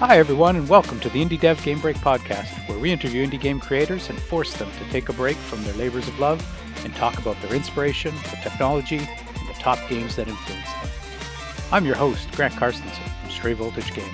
[0.00, 3.38] Hi, everyone, and welcome to the Indie Dev Game Break podcast, where we interview indie
[3.38, 6.42] game creators and force them to take a break from their labors of love
[6.86, 10.90] and talk about their inspiration, the technology, and the top games that influence them.
[11.70, 14.08] I'm your host, Grant Carstensen from Stray Voltage Games.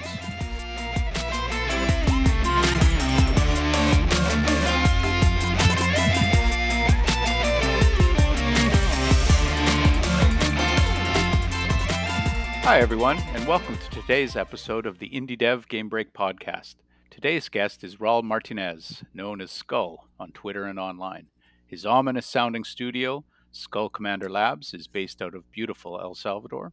[12.65, 16.77] Hi, everyone, and welcome to today's episode of the Indie Dev Game Break podcast.
[17.11, 21.27] Today's guest is Raul Martinez, known as Skull on Twitter and online.
[21.67, 26.73] His ominous sounding studio, Skull Commando Labs, is based out of beautiful El Salvador.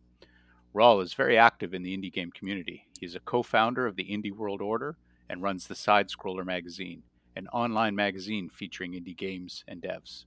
[0.76, 2.86] Raul is very active in the indie game community.
[3.00, 4.98] He is a co founder of the Indie World Order
[5.28, 7.02] and runs the Side Scroller magazine,
[7.36, 10.26] an online magazine featuring indie games and devs.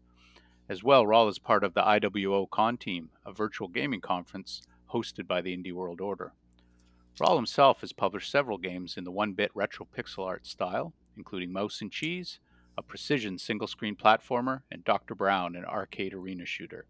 [0.69, 4.61] As well, Raul is part of the IWO Con Team, a virtual gaming conference
[4.93, 6.33] hosted by the Indie World Order.
[7.19, 11.51] Raul himself has published several games in the one bit retro pixel art style, including
[11.51, 12.41] Mouse and Cheese,
[12.77, 15.15] a precision single screen platformer, and Dr.
[15.15, 16.85] Brown, an arcade arena shooter.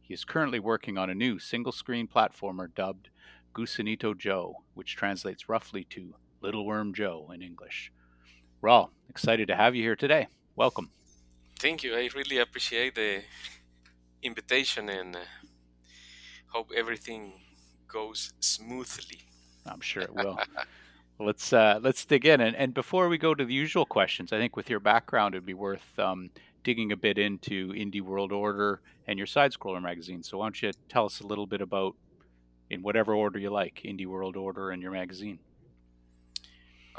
[0.00, 3.10] He is currently working on a new single screen platformer dubbed
[3.54, 7.92] Gusanito Joe, which translates roughly to Little Worm Joe in English.
[8.60, 10.26] Raul, excited to have you here today.
[10.56, 10.90] Welcome.
[11.60, 11.94] Thank you.
[11.94, 13.22] I really appreciate the
[14.24, 15.20] invitation and uh,
[16.48, 17.34] hope everything
[17.86, 19.27] goes smoothly.
[19.70, 20.38] I'm sure it will.
[21.18, 24.38] let's uh, let's dig in, and, and before we go to the usual questions, I
[24.38, 26.30] think with your background, it'd be worth um,
[26.64, 30.22] digging a bit into Indie World Order and your Side Scroller magazine.
[30.22, 31.94] So why don't you tell us a little bit about,
[32.70, 35.38] in whatever order you like, Indie World Order and your magazine?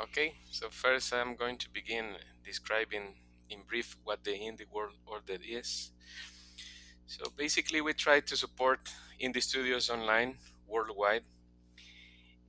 [0.01, 3.15] Okay, so first I'm going to begin describing
[3.49, 5.91] in brief what the Indie World Order is.
[7.05, 8.89] So basically, we try to support
[9.21, 10.35] indie studios online
[10.67, 11.23] worldwide,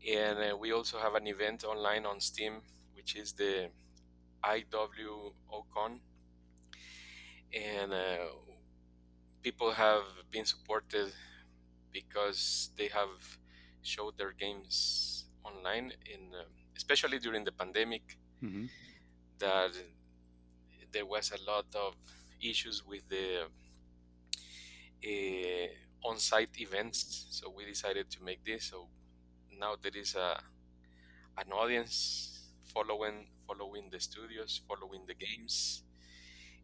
[0.09, 2.63] and uh, we also have an event online on Steam,
[2.95, 3.71] which is the
[4.45, 6.01] IWOCon,
[7.53, 8.27] and uh,
[9.43, 11.13] people have been supported
[11.93, 13.39] because they have
[13.83, 16.45] showed their games online in uh,
[16.77, 18.65] especially during the pandemic Mm-hmm.
[19.39, 19.73] that
[20.93, 21.95] there was a lot of
[22.43, 23.47] issues with the
[25.05, 27.27] uh, on-site events.
[27.31, 28.65] So we decided to make this.
[28.65, 28.89] So
[29.61, 30.43] now there is a
[31.39, 35.83] an audience following following the studios following the games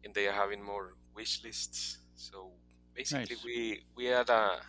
[0.03, 1.99] and they are having more wish lists.
[2.15, 2.53] So
[2.95, 3.45] basically Nice.
[3.45, 4.61] we we had a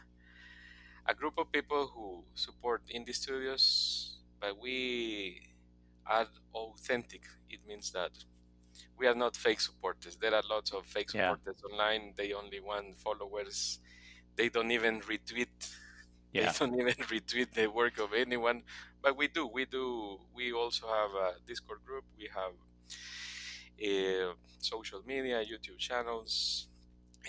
[1.07, 5.41] a group of people who support indie studios but we
[6.07, 7.23] are authentic.
[7.51, 8.13] It means that
[8.97, 10.17] we are not fake supporters.
[10.17, 11.37] There are lots of fake Yeah.
[11.37, 12.15] supporters online.
[12.17, 13.81] They only want followers.
[14.37, 15.75] They don't even retweet
[16.33, 16.53] Yeah.
[16.53, 18.63] they don't even retweet the work of anyone
[19.03, 22.53] but we do we do we also have a discord group we have
[23.83, 26.67] uh, social media youtube channels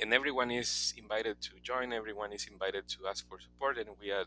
[0.01, 4.11] and everyone is invited to join everyone is invited to ask for support and we
[4.11, 4.25] are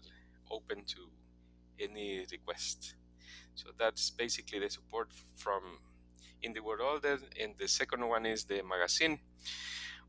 [0.50, 1.00] open to
[1.81, 2.94] any request
[3.55, 5.62] so that's basically the support from
[6.44, 9.19] Indie World Order and the second one is the magazine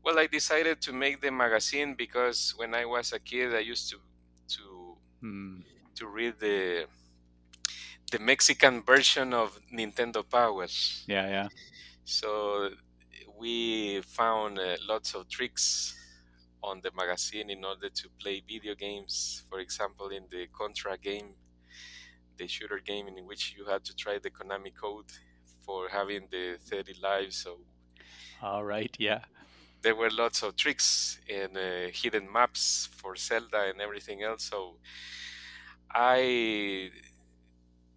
[0.04, 3.90] well i decided to make the magazine because when i was a kid i used
[3.90, 3.98] to
[4.48, 5.62] to Mm,
[5.94, 6.86] to read the
[8.10, 10.66] the mexican version of nintendo power
[11.06, 11.48] yeah, yeah.
[12.04, 12.68] so
[13.38, 15.94] we found uh, lots of tricks
[16.62, 21.34] on the magazine in order to play video games for example in the contra game
[22.36, 25.10] the shooter game in which you had to try the konami code
[25.64, 27.58] for having the 30 lives so
[28.42, 28.94] All right.
[28.98, 29.20] Yeah.
[29.84, 34.44] There were lots of tricks and uh, hidden maps for Zelda and everything else.
[34.44, 34.78] So
[35.90, 36.90] I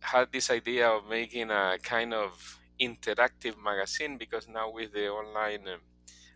[0.01, 5.67] had this idea of making a kind of interactive magazine because now with the online
[5.67, 5.81] um,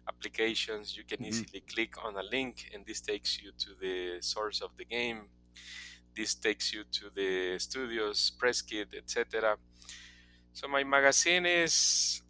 [0.09, 1.25] applications you can Mhm.
[1.25, 5.29] easily click on a link and this takes you to the source of the game
[6.15, 9.57] this takes you to the studios press kit etc
[10.53, 12.21] so my magazine is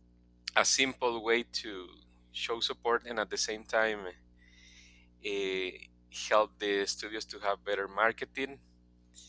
[0.56, 1.88] a simple way to
[2.32, 4.08] show support and at the same time
[5.26, 5.70] uh,
[6.30, 8.60] help the studios to have better marketing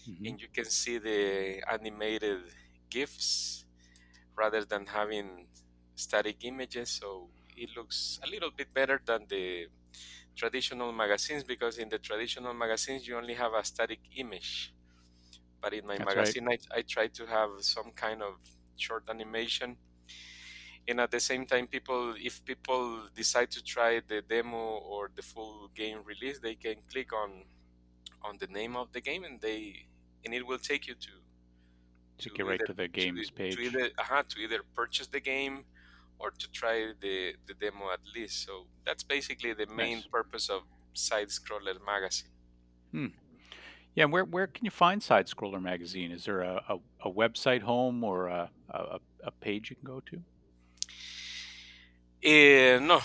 [0.07, 0.27] Mhm.
[0.27, 2.43] and you can see the animated
[2.91, 3.67] gifs
[4.37, 5.49] rather than having
[5.97, 9.69] static images so it looks a little bit better than the
[10.37, 14.75] traditional magazines because in the traditional magazines you only have a static image
[15.61, 16.37] but in my That's right.
[16.37, 18.37] magazine I, I try to have some kind of
[18.77, 19.79] short animation
[20.89, 25.23] and at the same time people if people decide to try the demo or the
[25.23, 27.45] full game release they can click on
[28.23, 29.87] on the name of the game and they
[30.25, 31.11] and it will take you to
[32.19, 33.57] to get right to the games to, page.
[33.57, 35.65] to either uh to either purchase the game
[36.23, 38.47] or to try the, the demo at least.
[38.47, 40.07] So that's basically the main Nice.
[40.07, 40.63] purpose of
[40.95, 42.31] Side Scroller Magazine.
[42.93, 43.07] Hmm.
[43.95, 46.13] Yeah, and where where can you find Side Scroller Magazine?
[46.13, 46.77] Is there a, a,
[47.09, 50.23] a website home or a, a, a page you can go to?
[52.25, 53.01] Uh, no,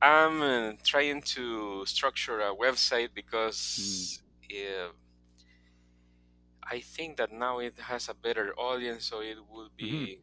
[0.00, 4.22] I'm uh, trying to structure a website because
[4.52, 4.90] uh,
[6.62, 10.20] I think that now it has a better audience, so it would be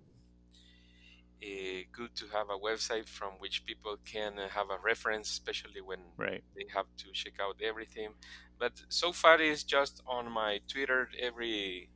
[1.43, 5.81] uh, good to have a website from which people can uh, have a reference, especially
[5.81, 6.43] when Right.
[6.55, 8.13] they have to check out everything.
[8.57, 11.89] But so far, it's just on my Twitter every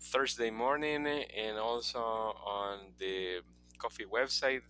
[0.00, 3.40] Thursday morning and also on the
[3.78, 4.62] Ko-fi website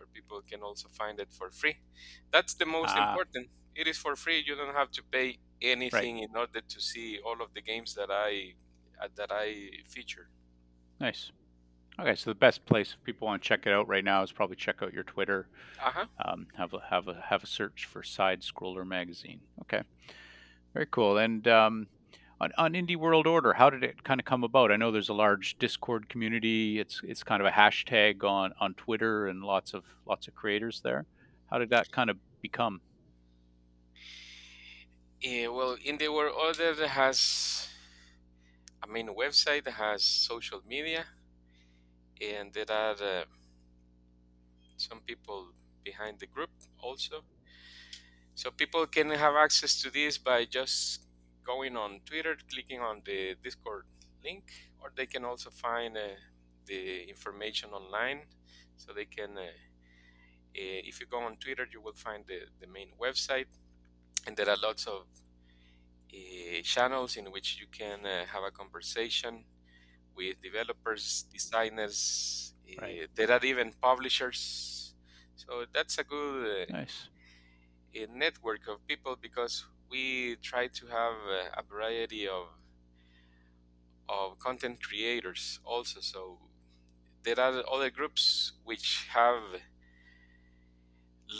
[0.00, 1.76] where people can also find it for free.
[2.32, 3.10] That's the most Ah.
[3.10, 3.48] important.
[3.74, 4.42] It is for free.
[4.46, 8.10] You don't have to pay anything in order to see all of the games that
[8.10, 8.54] I
[9.00, 9.46] uh, that I
[9.84, 10.26] feature.
[10.98, 11.32] Nice.
[11.98, 14.32] Okay, so the best place if people want to check it out right now is
[14.32, 15.48] probably check out your Twitter.
[15.88, 16.06] Uh-huh.
[16.24, 19.40] Um, have a have a have a search for Side Scroller Magazine.
[19.62, 19.82] Okay,
[20.72, 21.18] very cool.
[21.18, 21.86] And um,
[22.40, 24.72] on on Indie World Order, how did it kind of come about?
[24.72, 26.78] I know there's a large Discord community.
[26.78, 30.80] It's it's kind of a hashtag on on Twitter and lots of lots of creators
[30.82, 31.04] there.
[31.50, 32.80] How did that kind of become?
[35.20, 37.68] Yeah, well, Indie world order has
[38.82, 41.04] a main website, has social media,
[42.22, 43.24] and there are uh,
[44.78, 45.48] some people
[45.84, 46.48] behind the group
[46.78, 47.22] also.
[48.34, 51.04] So people can have access to this by just
[51.52, 53.84] going on Twitter, clicking on the Discord
[54.24, 54.44] link,
[54.80, 56.06] or they can also find uh,
[56.66, 56.80] the
[57.14, 58.20] information online.
[58.76, 59.42] So they can, uh,
[60.60, 63.50] uh, if you go on Twitter, you will find the, the main website,
[64.26, 65.00] and there are lots of
[66.12, 69.44] uh, channels in which you can uh, have a conversation
[70.16, 71.98] with developers, designers.
[72.68, 73.08] Uh, Right.
[73.16, 74.94] There are even publishers.
[75.42, 77.08] So that's a good uh, Nice.
[78.24, 79.54] network of people because
[79.90, 81.14] we try to have
[81.58, 82.48] a variety of
[84.08, 86.38] of content creators also so
[87.24, 89.42] there are other groups which have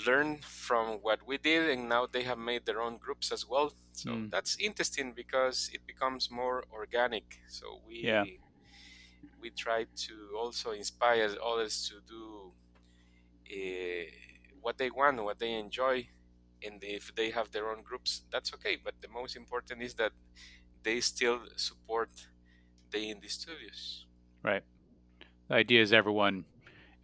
[0.07, 3.73] learned from what we did and now they have made their own groups as well
[3.93, 4.31] so Mm.
[4.31, 8.25] that's interesting because it becomes more organic so we Yeah.
[9.41, 12.53] we try to also inspire others to do
[13.53, 14.05] uh,
[14.61, 16.09] what they want what they enjoy
[16.65, 20.13] and if they have their own groups that's okay but the most important is that
[20.83, 22.11] they still support
[22.91, 24.07] the indie studios
[24.43, 24.63] Right.
[25.49, 26.45] The idea is everyone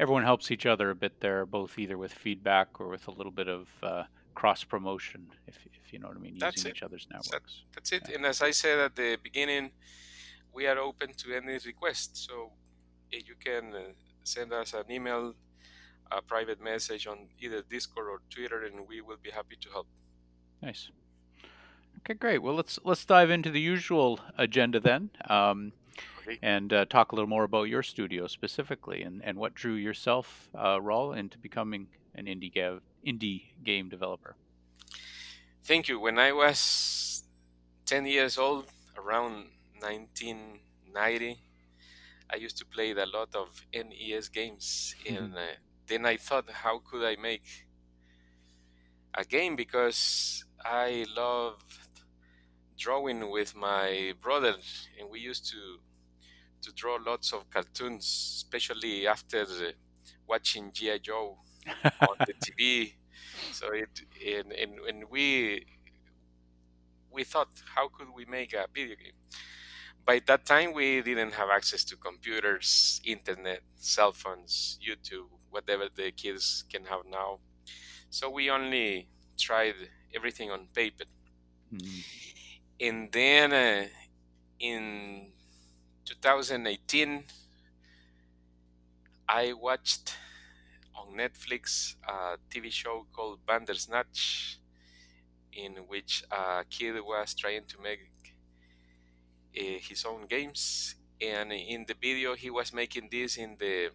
[0.00, 3.32] everyone helps each other a bit there, both either with feedback or with a little
[3.32, 4.05] bit of uh,
[4.35, 6.76] cross promotion, if if you know what I mean, That's using it.
[6.76, 7.64] each other's networks.
[7.75, 8.14] that's it Yeah.
[8.17, 9.70] and as i said at the beginning
[10.55, 12.53] we are open to any request so
[13.11, 13.81] you can uh,
[14.25, 15.35] send us an email
[16.12, 19.87] a private message on either discord or twitter and we will be happy to help
[20.62, 20.91] Nice.
[21.99, 22.43] Okay, great.
[22.43, 25.73] Well, let's let's dive into the usual agenda then, um,
[26.20, 29.75] okay and uh, talk a little more about your studio specifically, and, and what drew
[29.75, 34.37] yourself, uh, Raul, into becoming an indie ga- indie game developer.
[35.64, 35.99] Thank you.
[35.99, 37.25] When I was
[37.86, 39.46] 10 years old, around
[39.81, 41.41] 1990,
[42.32, 44.94] I used to play a lot of NES games.
[45.08, 45.41] And uh,
[45.88, 47.66] then I thought, how could I make
[49.14, 49.56] a game?
[49.56, 51.64] Because I loved
[52.78, 54.55] drawing with my brother,
[54.98, 55.78] and we used to
[56.62, 58.05] to draw lots of cartoons,
[58.44, 59.46] especially after
[60.26, 60.98] watching G.I.
[60.98, 61.38] Joe
[61.84, 62.94] on the TV.
[63.52, 63.90] So it
[64.26, 65.66] and, and, and we
[67.10, 69.19] we thought how could we make a video game?
[70.05, 76.08] By that time we didn't have access to computers, internet, cell phones, YouTube, whatever the
[76.22, 77.31] kids can have now.
[78.10, 79.08] So we only
[79.46, 79.77] tried
[80.17, 81.06] everything on paper.
[81.72, 82.03] Mhm.
[82.81, 83.89] And then uh,
[84.60, 85.32] in
[86.06, 87.25] 2018
[89.29, 90.17] I watched
[90.94, 94.58] on Netflix a TV show called Bandersnatch,
[95.53, 98.01] in which a kid was trying to make
[99.58, 100.94] uh, his own games.
[101.20, 103.91] And in the video, he was making this in the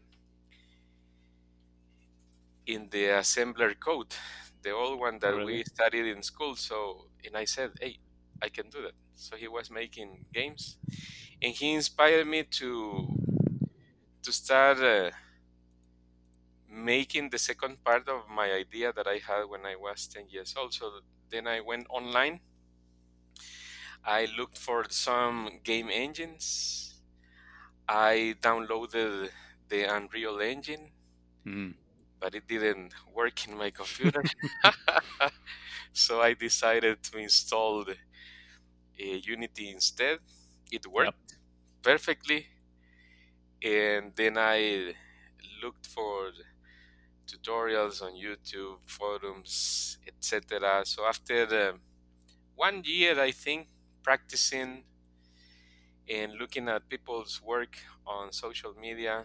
[2.73, 4.13] in the assembler code,
[4.61, 5.45] the old one that Really?
[5.45, 6.55] we studied in school.
[6.55, 7.99] So, and I said, "Hey,
[8.41, 10.77] I can do that." So he was making games,
[11.41, 13.07] and he inspired me to
[14.23, 15.11] to start uh,
[16.67, 20.55] making the second part of my idea that I had when I was 10 years
[20.57, 20.73] old.
[20.73, 22.41] So then I went online.
[24.03, 27.01] I looked for some game engines.
[27.87, 29.31] I downloaded
[29.69, 30.91] the Unreal Engine,
[31.45, 31.73] Mm.
[32.21, 34.23] But it didn't work in my computer.
[35.93, 40.19] so I decided to install the, uh, Unity instead.
[40.71, 41.37] It worked
[41.81, 42.45] perfectly,
[43.63, 44.93] and then I
[45.61, 46.31] looked for
[47.27, 50.83] tutorials on YouTube, forums, etc.
[50.85, 51.77] So after uh,
[52.55, 53.67] one year, I think,
[54.03, 54.83] practicing
[56.09, 59.23] and looking at people's work on social media,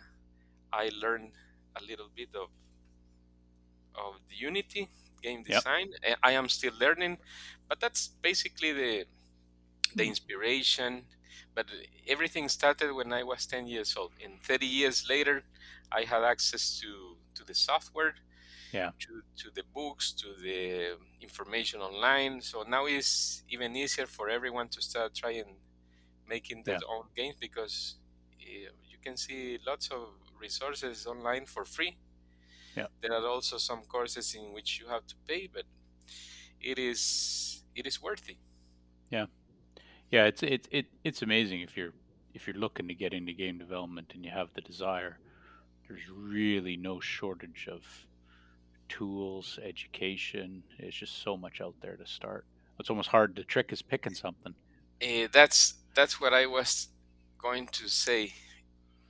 [0.72, 1.32] I learned
[1.76, 2.48] a little bit of
[3.96, 4.88] of the Unity
[5.22, 5.90] game design.
[6.06, 7.18] Uh, I am still learning,
[7.68, 9.06] but that's basically the
[9.96, 10.12] the Hmm.
[10.14, 11.06] inspiration.
[11.54, 11.66] But
[12.06, 14.12] everything started when I was 10 years old.
[14.22, 15.44] And 30 years later,
[15.90, 18.14] I had access to, to the software,
[18.72, 18.92] Yeah.
[19.00, 22.40] to, to the books, to the information online.
[22.42, 25.58] So now it's even easier for everyone to start trying
[26.26, 26.80] making their Yeah.
[26.88, 27.96] own games because
[28.40, 30.08] uh, you can see lots of
[30.40, 31.98] resources online for free.
[32.76, 32.86] Yeah.
[33.02, 35.64] There are also some courses in which you have to pay, but
[36.60, 38.38] it is it is worthy.
[39.10, 39.26] Yeah,
[40.10, 41.94] Yeah, it's it's it, it's amazing if you're
[42.34, 45.20] if you're looking to get into game development and you have the desire.
[45.88, 47.84] There's really no shortage of
[48.88, 50.64] tools, education.
[50.78, 52.46] It's just so much out there to start.
[52.78, 53.36] It's almost hard.
[53.36, 54.54] The trick is picking something.
[55.02, 56.88] Uh, that's that's what I was
[57.38, 58.32] going to say.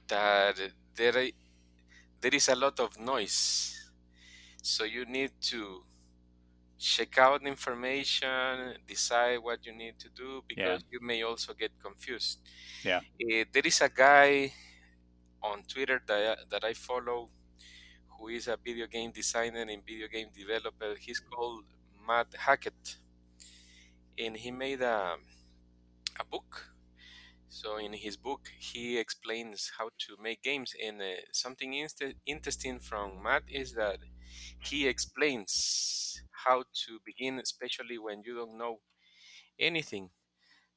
[0.08, 0.60] That
[0.96, 1.32] there i-
[2.20, 3.90] there is a lot of noise,
[4.62, 5.82] so you need to
[6.78, 12.40] check out information, decide what you need to do because you may also get confused.
[12.84, 12.98] Yeah.
[12.98, 14.52] Uh, there is a guy
[15.42, 17.30] on Twitter that I, that I follow
[18.18, 20.94] who is a video game designer and video game developer.
[20.98, 21.64] He's called
[22.06, 22.96] Matt Hackett,
[24.18, 25.16] and he made a
[26.18, 26.70] a book.
[27.60, 30.70] So in his book, he explains how to make games.
[30.86, 33.98] And uh, something inst- interesting from Matt is that
[34.70, 35.52] he explains
[36.44, 38.76] how to begin, especially when you don't know
[39.58, 40.10] anything.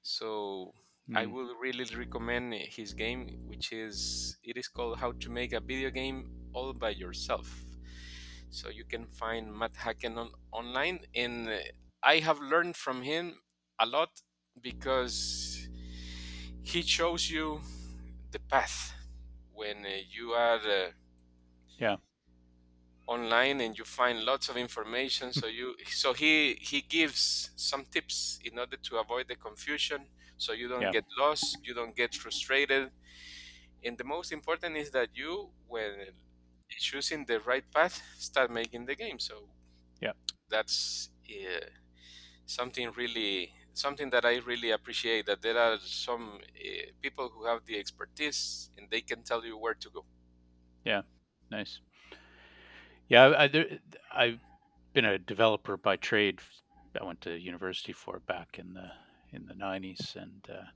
[0.01, 0.73] So
[1.15, 1.33] I Mm.
[1.33, 5.89] would really recommend his game, which is it is called How to Make a Video
[5.91, 6.19] Game
[6.53, 7.49] All by Yourself.
[8.49, 11.57] So you can find Matt Hackett on, online, and uh,
[12.03, 13.35] I have learned from him
[13.79, 14.09] a lot
[14.61, 15.58] because
[16.63, 17.61] he shows you
[18.31, 18.93] the path
[19.53, 20.91] when uh, you are uh,
[21.79, 21.97] Yeah.
[23.07, 28.39] online and you find lots of information so you so he he gives some tips
[28.45, 30.95] in order to avoid the confusion so you don't Yeah.
[30.97, 32.91] get lost you don't get frustrated
[33.83, 35.93] and the most important is that you when
[36.69, 39.49] choosing the right path start making the game so
[40.01, 40.13] Yeah.
[40.49, 41.65] that's uh,
[42.45, 47.65] something really something that i really appreciate that there are some uh, people who have
[47.65, 50.03] the expertise and they can tell you where to go
[50.85, 51.01] Yeah,
[51.51, 51.79] Nice.
[53.07, 53.79] Yeah, I, I,
[54.15, 54.39] I've
[54.93, 56.39] been a developer by trade.
[56.99, 58.91] I went to university for back in the
[59.31, 60.67] in the '90s, and uh,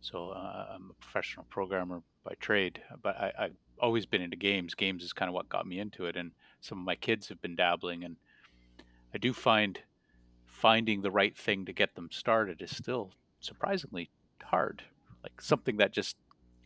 [0.00, 2.82] so uh, I'm a professional programmer by trade.
[3.02, 4.74] But I, I've always been into games.
[4.74, 7.42] Games is kind of what got me into it, and some of my kids have
[7.42, 8.16] been dabbling, and
[9.14, 9.80] I do find
[10.62, 13.04] finding the right thing to get them started is still
[13.40, 14.06] surprisingly
[14.52, 14.76] hard.
[15.24, 16.16] Like something that just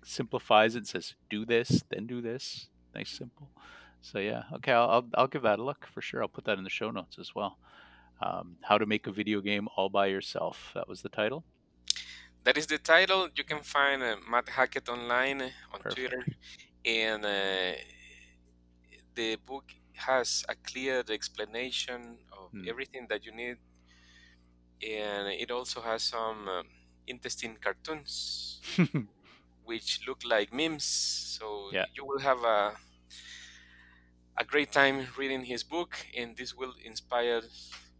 [0.04, 2.68] simplifies it, says do this, then do this.
[2.94, 3.48] Nice, simple.
[4.00, 6.20] So yeah, okay, I'll I'll, I'll give that a look for sure.
[6.22, 7.52] I'll put that in the show notes as well.
[8.26, 10.56] Um, How to make a video game all by yourself.
[10.74, 11.44] That was the title.
[12.44, 15.96] that is the title you can find uh, matt hackett online uh, on Perfect.
[15.96, 16.22] twitter
[16.84, 17.72] and uh,
[19.14, 22.68] the book has a clear explanation of Hmm.
[22.68, 23.56] everything that you need
[24.82, 26.68] and it also has some um,
[27.06, 28.62] interesting cartoons
[29.64, 30.84] which look like memes.
[30.84, 31.86] So Yeah.
[31.94, 32.76] you will have a
[34.36, 37.42] a great time reading his book and this will inspire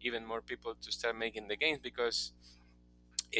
[0.01, 2.33] even more people to start making the games because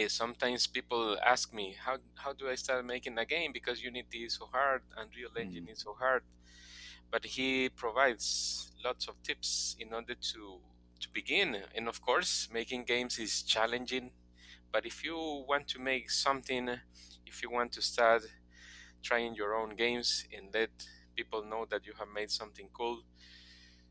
[0.01, 3.53] uh, sometimes people ask me how how do I start making a game?
[3.53, 6.23] Because Unity is so hard and Unreal Engine is so hard.
[7.11, 10.61] But he provides lots of tips in order to
[11.01, 14.11] to begin and of course making games is challenging
[14.73, 15.17] but if you
[15.49, 16.69] want to make something
[17.27, 18.23] if you want to start
[19.03, 20.71] trying your own games and let
[21.15, 23.03] people know that you have made something cool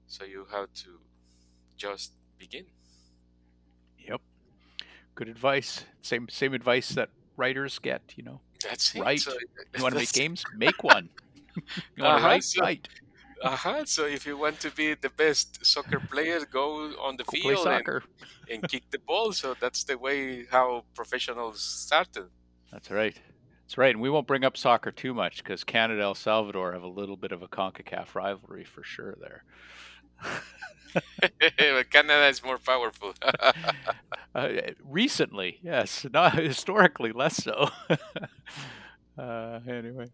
[0.08, 1.00] so you have to
[1.78, 2.66] just begin
[3.98, 4.22] Yep.
[5.16, 5.84] Good advice.
[6.02, 8.02] Same same advice that writers get.
[8.18, 9.20] You know, that's Right.
[9.20, 9.32] so
[9.76, 11.10] you want to make games, make one.
[11.96, 12.88] You want to Uh-huh, write, so- write.
[13.42, 17.32] Uh-huh so if you want to be the best soccer player go on the Go
[17.32, 18.04] play field and, soccer.
[18.50, 22.28] and kick the ball so that's the way how professionals started
[22.72, 23.18] That's right.
[23.64, 26.84] That's right, and we won't bring up soccer too much because Canada El Salvador have
[26.84, 29.44] a little bit of a CONCACAF rivalry for sure there.
[31.22, 33.14] but Canada is more powerful.
[34.36, 34.50] uh,
[34.84, 37.70] recently, yes, not historically less so.
[39.18, 40.08] uh, anyway,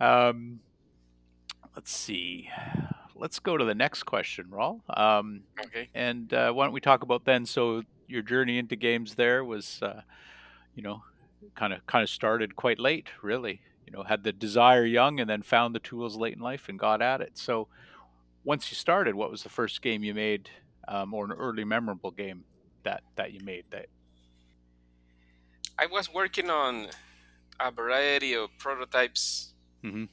[0.00, 0.60] um,
[1.74, 2.50] let's see.
[3.14, 4.80] Let's go to the next question, Raul.
[4.98, 5.88] Um, okay.
[5.94, 7.44] and uh, why don't we talk about then?
[7.44, 10.02] So your journey into games there was, uh,
[10.74, 11.02] you know,
[11.54, 13.60] kind of kind of started quite late, really.
[13.86, 16.78] You know, had the desire young, and then found the tools late in life and
[16.78, 17.32] got at it.
[17.34, 17.68] So
[18.44, 20.48] once you started, what was the first game you made,
[20.88, 22.44] um, or an early memorable game
[22.84, 23.64] that that you made?
[23.70, 23.86] That
[25.78, 26.88] I was working on
[27.58, 29.54] a variety of prototypes.
[29.84, 30.04] mm-hmm.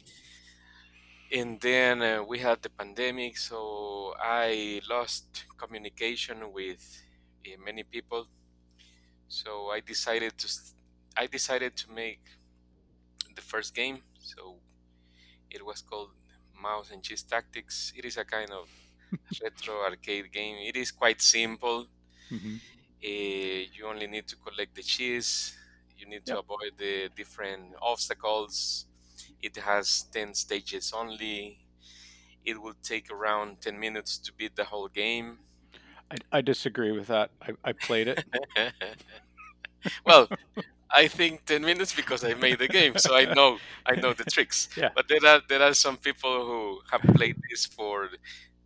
[1.31, 6.81] And then uh, we had the pandemic, so I lost communication with
[7.46, 8.27] uh, many people.
[9.27, 10.48] So I decided to
[11.17, 12.22] I decided to make
[13.36, 14.03] the first game.
[14.19, 14.55] So
[15.51, 16.12] it was called
[16.62, 17.93] Mouse and Cheese Tactics.
[17.96, 18.69] It is a kind of
[19.43, 20.57] retro arcade game.
[20.65, 21.88] It is quite simple.
[22.31, 22.55] Mm-hmm.
[23.03, 25.57] Uh, you only need to collect the cheese.
[25.98, 28.87] You need to avoid the different obstacles.
[29.41, 31.60] It has 10 stages only.
[32.46, 35.39] It will take around 10 minutes to beat the whole game.
[36.10, 37.32] I, I disagree with that.
[37.41, 38.24] I, I played it.
[40.06, 40.29] well,
[40.89, 44.24] I think 10 minutes because I made the game, so I know I know the
[44.24, 44.70] tricks.
[44.77, 44.89] Yeah.
[44.96, 48.10] But there are there are some people who have played this for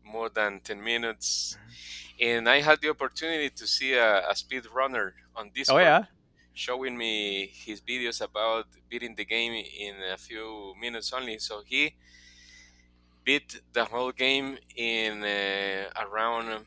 [0.05, 1.57] more than 10 minutes.
[1.57, 2.29] Mm-hmm.
[2.29, 5.69] And I had the opportunity to see a, a speed runner on this.
[5.69, 6.05] Oh yeah
[6.53, 11.39] showing me his videos about beating the game in a few minutes only.
[11.39, 11.95] So he
[13.23, 16.65] beat the whole game in uh, around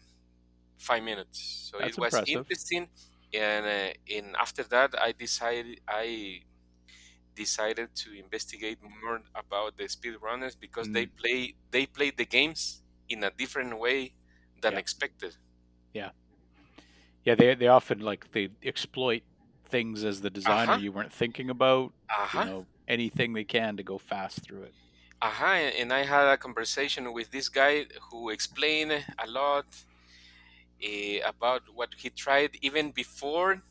[0.78, 1.70] five minutes.
[1.72, 2.26] So That's it was impressive.
[2.26, 2.90] interesting.
[3.34, 6.42] And uh, and after that, I decided I
[7.34, 10.90] decided to investigate more about the speedrunners because Mm.
[10.90, 14.16] they play they play the games in a different way
[14.60, 14.78] than Yeah.
[14.78, 15.36] expected.
[15.94, 16.10] Yeah,
[17.24, 19.22] Yeah, they they often like they exploit
[19.64, 20.80] things as the designer Uh-huh.
[20.82, 21.92] you weren't thinking about.
[22.10, 22.40] Uh-huh.
[22.40, 24.74] You know, anything they can to go fast through it.
[25.22, 25.44] Uh-huh.
[25.80, 29.66] And I had a conversation with this guy who explained a lot
[30.84, 33.62] uh, about what he tried even before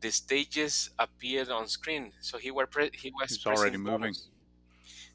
[0.00, 2.12] the stages appeared on screen.
[2.20, 4.00] So he were pre- he was He's already moving.
[4.00, 4.28] buttons.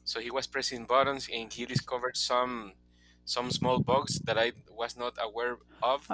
[0.04, 2.72] So he was pressing buttons and he discovered some
[3.24, 6.10] some small bugs that I was not aware of.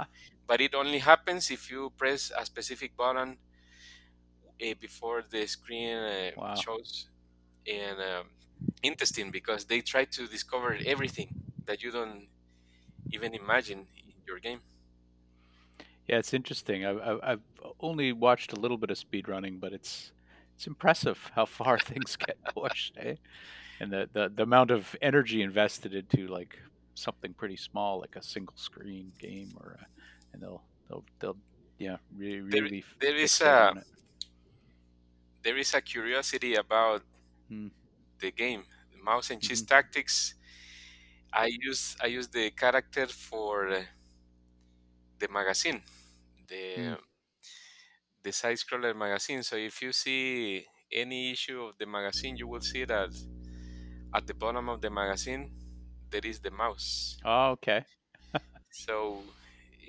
[0.47, 3.39] But it only happens if you press a specific button
[4.63, 6.55] uh, before the screen uh, Wow.
[6.55, 7.09] shows.
[7.67, 8.31] And um,
[8.83, 11.35] interesting because they try to discover everything
[11.67, 12.29] that you don't
[13.13, 14.63] even imagine in your game.
[16.07, 16.85] Yeah, it's interesting.
[16.85, 17.43] I've, I've
[17.81, 20.13] only watched a little bit of speedrunning, but it's
[20.55, 23.17] it's impressive how far things get pushed, eh?
[23.81, 26.59] And the, the the amount of energy invested into like
[26.95, 29.87] something pretty small, like a single screen game, or a,
[30.33, 31.39] and they'll they'll they'll
[31.79, 33.75] yeah really There- really there is a-.
[35.47, 37.05] There is a curiosity about
[37.49, 37.69] Hmm.
[38.21, 38.65] the game,
[39.03, 39.67] Mouse and Cheese Mhm.
[39.67, 40.35] Tactics.
[41.33, 43.85] I use I use the character for uh,
[45.19, 45.83] the magazine,
[46.49, 46.97] the Hmm.
[48.23, 49.43] the side scroller magazine.
[49.43, 53.11] So if you see any issue of the magazine, you will see that
[54.15, 55.53] at the bottom of the magazine
[56.11, 57.19] there is the mouse.
[57.25, 57.85] Oh, okay.
[58.71, 59.35] So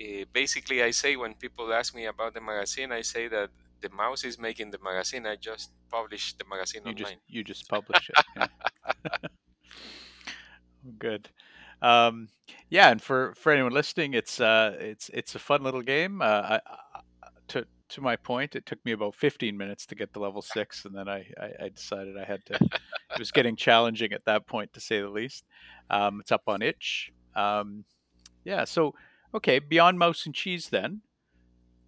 [0.00, 3.90] uh, basically, I say when people ask me about the magazine, I say that the
[3.90, 5.26] mouse is making the magazine.
[5.26, 7.04] I just publish the magazine You online.
[7.04, 8.24] just you just publish it.
[8.36, 9.16] Yeah.
[10.98, 11.28] Good.
[11.80, 12.28] Um,
[12.70, 16.20] yeah, and for for anyone listening, it's uh it's it's a fun little game.
[16.22, 17.00] Uh, I, I,
[17.48, 20.84] to to my point, it took me about 15 minutes to get to level six,
[20.84, 22.54] and then I, I, I decided I had to.
[22.54, 25.44] it was getting challenging at that point, to say the least.
[25.88, 27.12] Um, it's up on itch.
[27.34, 27.84] Um,
[28.44, 28.64] yeah.
[28.64, 28.94] So
[29.34, 31.02] okay, beyond mouse and cheese, then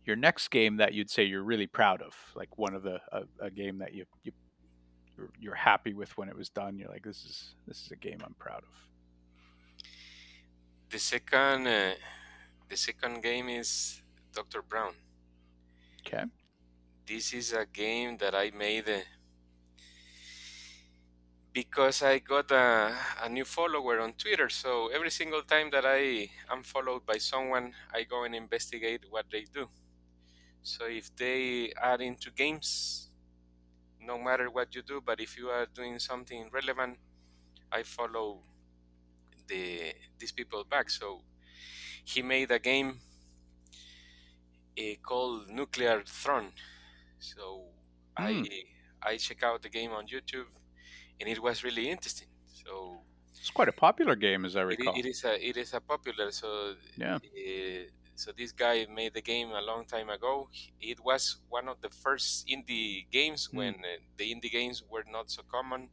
[0.04, 3.22] your next game that you'd say you're really proud of, like one of the a,
[3.40, 4.32] a game that you you
[5.16, 6.78] you're, you're happy with when it was done.
[6.78, 8.90] You're like, this is this is a game I'm proud of.
[10.90, 11.94] The second, uh,
[12.68, 14.02] the second game is
[14.34, 14.94] Doctor Brown.
[16.06, 16.24] Okay.
[17.06, 18.98] This is a game that I made uh,
[21.52, 24.48] because I got a, a new follower on Twitter.
[24.48, 29.26] So every single time that I am followed by someone, I go and investigate what
[29.30, 29.68] they do.
[30.62, 33.10] So if they are into games,
[34.00, 36.98] no matter what you do, but if you are doing something relevant,
[37.72, 38.44] I follow
[39.46, 40.90] the these people back.
[40.90, 41.24] So
[42.04, 43.00] he made a game
[44.78, 46.52] uh, called Nuclear Throne.
[47.18, 47.72] So
[48.16, 48.44] I Hmm.
[49.02, 50.48] I check out the game on YouTube,
[51.20, 52.28] and it was really interesting.
[52.46, 53.04] So
[53.40, 55.00] It's quite a popular game, as I it, recall.
[55.00, 56.30] it is a it is a popular.
[56.30, 57.20] So Yeah.
[57.24, 57.82] uh,
[58.20, 60.50] so this guy made the game a long time ago.
[60.80, 63.58] It was one of the first indie games Hmm.
[63.58, 65.90] when uh, the indie games were not so common.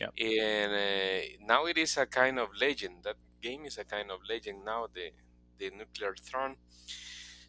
[0.00, 0.14] Yep.
[0.18, 3.04] And uh, now it is a kind of legend.
[3.04, 4.88] That game is a kind of legend now.
[4.92, 5.12] The
[5.58, 6.56] the nuclear throne.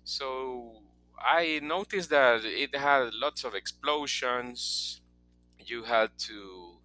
[0.03, 0.83] So
[1.17, 5.01] I noticed that it had lots of explosions.
[5.59, 6.81] You had to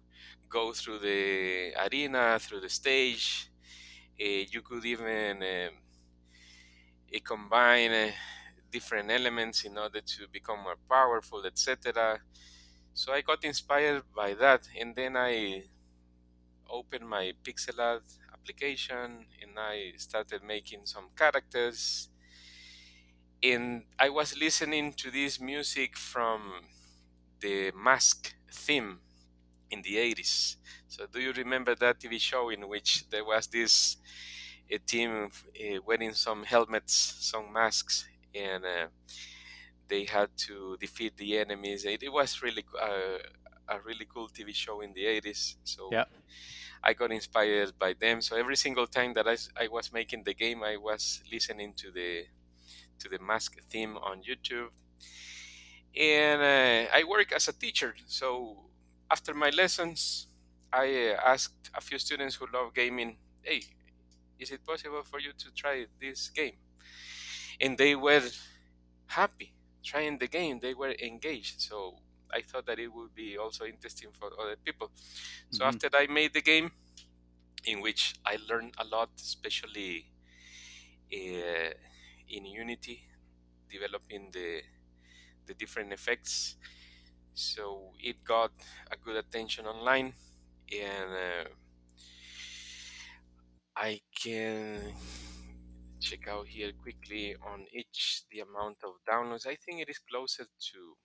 [0.49, 3.49] go through the arena, through the stage.
[4.21, 5.73] Uh, you could even um,
[7.15, 8.11] uh, combine uh,
[8.71, 12.19] different elements in order to become more powerful, etc.
[12.93, 15.63] So I got inspired by that, and then I
[16.69, 22.09] opened my pixel art application and I started making some characters.
[23.41, 26.65] And I was listening to this music from
[27.39, 28.99] the Mask theme
[29.71, 30.57] in the 80s.
[30.87, 33.97] So, do you remember that TV show in which there was this
[34.71, 38.87] a team uh, wearing some helmets, some masks, and uh,
[39.87, 41.85] they had to defeat the enemies?
[41.85, 43.19] It, it was really uh,
[43.67, 45.57] a really cool TV show in the 80s.
[45.63, 46.05] So, Yeah.
[46.83, 48.21] I got inspired by them.
[48.21, 52.25] So every single time that I was making the game, I was listening to the
[52.99, 54.69] to the mask theme on YouTube.
[55.95, 57.95] And uh, I work as a teacher.
[58.07, 58.65] So
[59.09, 60.27] after my lessons,
[60.71, 63.63] I uh, asked a few students who love gaming, "Hey,
[64.39, 66.57] is it possible for you to try this game?"
[67.59, 68.23] And they were
[69.07, 70.59] happy trying the game.
[70.59, 71.61] They were engaged.
[71.61, 71.99] So
[72.31, 74.91] I thought that it would be also interesting for other people.
[75.51, 75.67] So Mhm.
[75.67, 76.71] after I made the game,
[77.65, 80.11] in which I learned a lot, especially
[81.13, 81.71] uh,
[82.29, 83.03] in Unity,
[83.69, 84.61] developing the
[85.47, 86.57] the different effects.
[87.33, 88.51] So it got
[88.91, 90.13] a good attention online,
[90.71, 91.49] and uh,
[93.79, 94.93] I can
[96.01, 99.45] check out here quickly on itch the amount of downloads.
[99.45, 100.95] I think it is closer to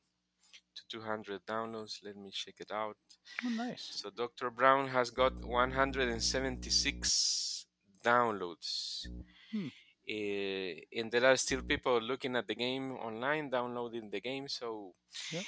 [0.77, 1.99] to 200 downloads.
[2.05, 2.97] Let me check it out.
[3.45, 4.01] Oh, nice.
[4.01, 4.51] So Dr.
[4.51, 7.67] Brown has got 176
[8.03, 9.07] downloads.
[9.53, 9.69] Hmm.
[10.09, 14.49] Uh, and there are still people looking at the game online, downloading the game.
[14.49, 14.95] So
[15.31, 15.45] Yep.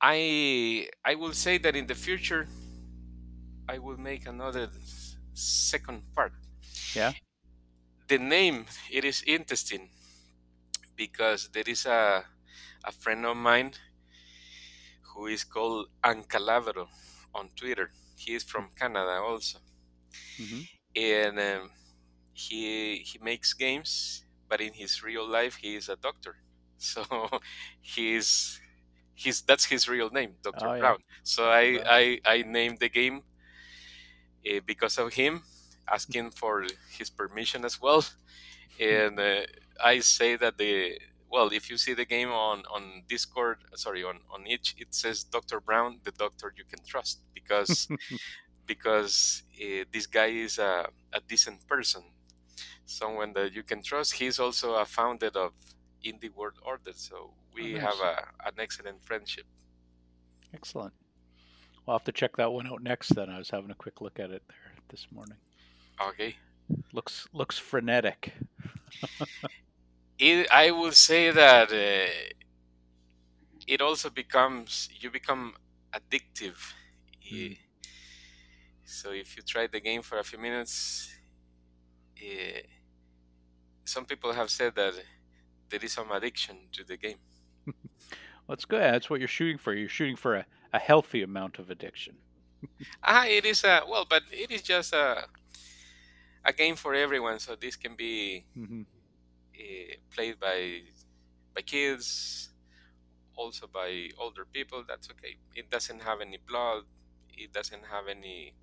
[0.00, 2.46] I I will say that in the future
[3.68, 4.70] I will make another
[5.34, 6.32] second part.
[6.94, 7.14] Yeah.
[8.08, 9.90] The name it is interesting
[10.96, 12.24] because there is a
[12.84, 13.74] a friend of mine
[15.12, 16.88] who is called Ancalavero
[17.34, 17.90] on Twitter.
[18.16, 19.58] He is from Canada also.
[20.38, 20.62] hmm
[20.94, 21.70] and um,
[22.32, 26.36] he he makes games but in his real life he is a doctor
[26.78, 27.02] so
[27.80, 28.60] he's
[29.14, 30.92] he's that's his real name dr Oh, yeah.
[30.92, 33.24] brown so I, I i named the game
[34.48, 35.42] uh, because of him
[35.92, 38.04] asking for his permission as well
[38.80, 39.40] and uh,
[39.82, 40.98] i say that the
[41.30, 45.24] well if you see the game on on discord sorry on on itch it says
[45.24, 47.88] dr brown the doctor you can trust because
[48.68, 52.02] because uh, this guy is a, a decent person,
[52.86, 54.12] someone that you can trust.
[54.12, 55.52] He's also a founder of
[56.04, 57.82] Indie World Order, so we nice.
[57.82, 59.46] have a, an excellent friendship.
[60.54, 60.92] Excellent.
[61.84, 63.14] We'll have to check that one out next.
[63.16, 65.38] Then I was having a quick look at it there this morning.
[66.00, 66.36] Okay.
[66.92, 68.32] Looks looks frenetic.
[70.18, 72.10] It, I will say that uh,
[73.66, 75.54] it also becomes you become
[75.92, 76.56] addictive.
[77.32, 77.56] Mm.
[78.84, 81.14] So if you try the game for a few minutes,
[82.20, 82.60] uh,
[83.84, 84.94] some people have said that
[85.68, 87.18] there is some addiction to the game.
[88.48, 88.80] That's good.
[88.80, 89.74] That's what you're shooting for.
[89.74, 92.16] You're shooting for a, a healthy amount of addiction.
[93.04, 95.26] Ah, it is a well, but it is just a
[96.44, 97.38] a game for everyone.
[97.38, 98.82] So this can be hmm
[99.54, 100.82] uh, played by
[101.54, 102.50] by kids,
[103.36, 104.84] also by older people.
[104.86, 105.38] That's okay.
[105.54, 106.84] It doesn't have any blood.
[107.30, 108.56] It doesn't have any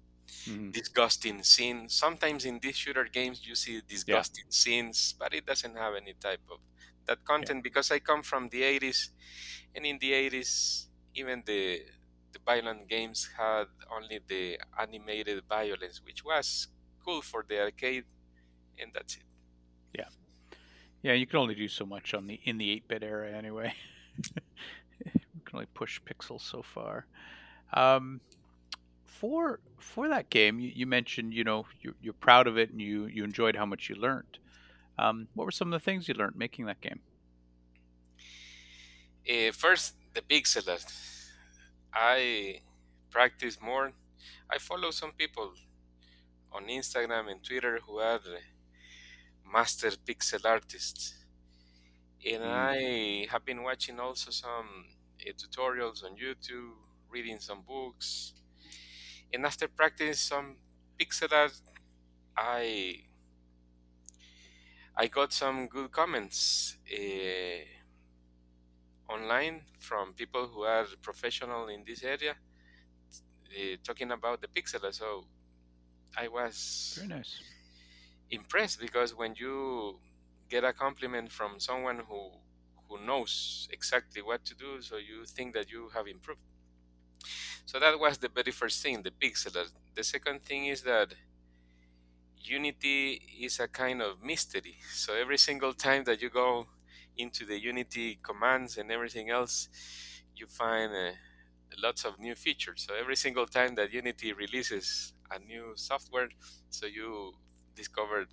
[0.46, 1.96] hmm disgusting scenes.
[1.96, 6.42] Sometimes in these shooter games you see disgusting scenes, but it doesn't have any type
[6.52, 6.60] of
[7.06, 9.12] that content because I come from the 80s,
[9.76, 11.82] and in the 80s even the
[12.34, 16.68] the violent games had only the animated violence, which was
[17.06, 18.06] cool for the arcade,
[18.80, 19.24] and that's it.
[19.94, 20.10] Yeah,
[21.04, 23.74] yeah, you can only do so much on the in the 8-bit era anyway.
[25.06, 27.06] you can only push pixels so far.
[27.74, 28.22] Um,
[29.04, 32.82] for for that game, you, you mentioned you know you're, you're proud of it and
[32.82, 34.40] you you enjoyed how much you learned.
[34.98, 37.02] Um, what were some of the things you learned making that game?
[39.30, 40.86] Uh, first, the pixel art.
[41.94, 42.62] I
[43.10, 43.92] practice more.
[44.50, 45.54] I follow some people
[46.56, 48.22] on Instagram and Twitter who are
[49.46, 51.14] master pixel artists.
[52.26, 52.46] And Mm.
[52.46, 54.86] I have been watching also some
[55.22, 56.74] uh, tutorials on YouTube,
[57.10, 58.34] reading some books.
[59.34, 60.58] And after practicing some
[61.00, 61.60] pixel art,
[62.38, 63.06] I
[64.96, 67.64] I got some good comments uh,
[69.10, 72.38] online from people who are professional in this area
[73.50, 74.96] uh, talking about the pixel art.
[74.96, 75.26] So
[76.18, 77.42] I was Very nice.
[78.30, 80.00] impressed because when you
[80.50, 82.32] get a compliment from someone who
[82.88, 86.42] who knows exactly what to do, so you think that you have improved.
[87.66, 89.72] So that was the very first thing, the pixel art.
[89.96, 91.14] The second thing is that
[92.44, 94.78] Unity is a kind of mystery.
[94.94, 96.68] So every single time that you go
[97.18, 99.70] into the Unity commands and everything else,
[100.36, 101.14] you find uh,
[101.80, 102.86] lots of new features.
[102.88, 106.30] So every single time that Unity releases a new software,
[106.70, 107.34] so you
[107.76, 108.30] discovered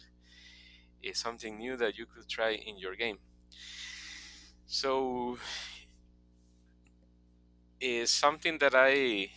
[1.06, 3.18] uh, something new that you could try in your game.
[4.66, 5.38] So
[7.80, 9.30] is something that I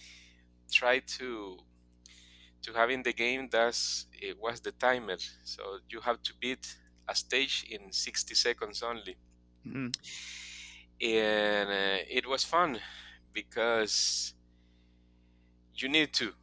[0.71, 1.59] try to
[2.63, 5.17] to have in the game that's it was the timer.
[5.43, 9.17] So you have to beat a stage in 60 seconds only.
[9.63, 9.89] Hmm
[11.01, 12.79] and uh, it was fun
[13.33, 14.33] because
[15.75, 16.33] you need to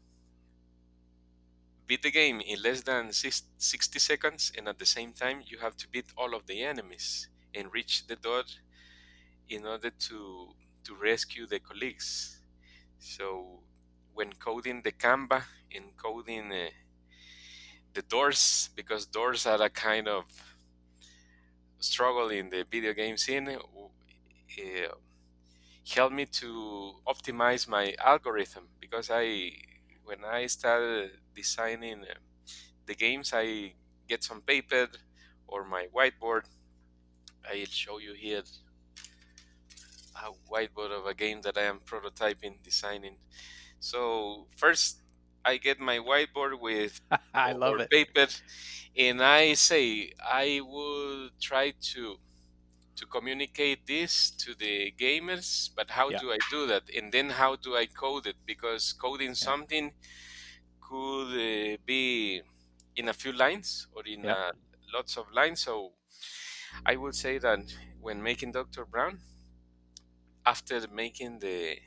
[1.92, 5.58] beat the game in less than six- 60 seconds and at the same time you
[5.58, 8.44] have to beat all of the enemies and reach the door
[9.48, 12.40] in order to to rescue the colleagues.
[12.98, 13.62] So
[14.14, 16.70] when coding the canva and coding uh,
[17.94, 20.24] the doors because doors are a kind of
[21.78, 23.58] struggle in the video game scene uh,
[25.94, 29.52] helped me to optimize my algorithm because I
[30.04, 32.14] when I started designing uh,
[32.86, 33.74] the games I
[34.08, 34.88] get some paper
[35.46, 36.46] or my whiteboard.
[37.48, 38.42] I'll show you here
[40.16, 43.18] a whiteboard of a game that I am prototyping designing.
[43.80, 45.02] So first
[45.44, 47.00] I get my whiteboard with
[47.34, 47.90] I love it.
[47.90, 48.26] paper
[48.96, 52.18] and i say i would try to
[52.96, 56.20] to communicate this to the gamers but how Yeah.
[56.20, 56.84] do i do that?
[56.96, 58.36] And then how do i code it?
[58.46, 59.92] Because coding something
[60.92, 62.42] could uh, be
[62.96, 64.36] in a few lines or in Yeah.
[64.38, 64.52] uh,
[64.94, 65.92] lots of lines so
[66.86, 67.60] i would say that
[68.00, 69.20] when making dr brown
[70.46, 71.78] after making the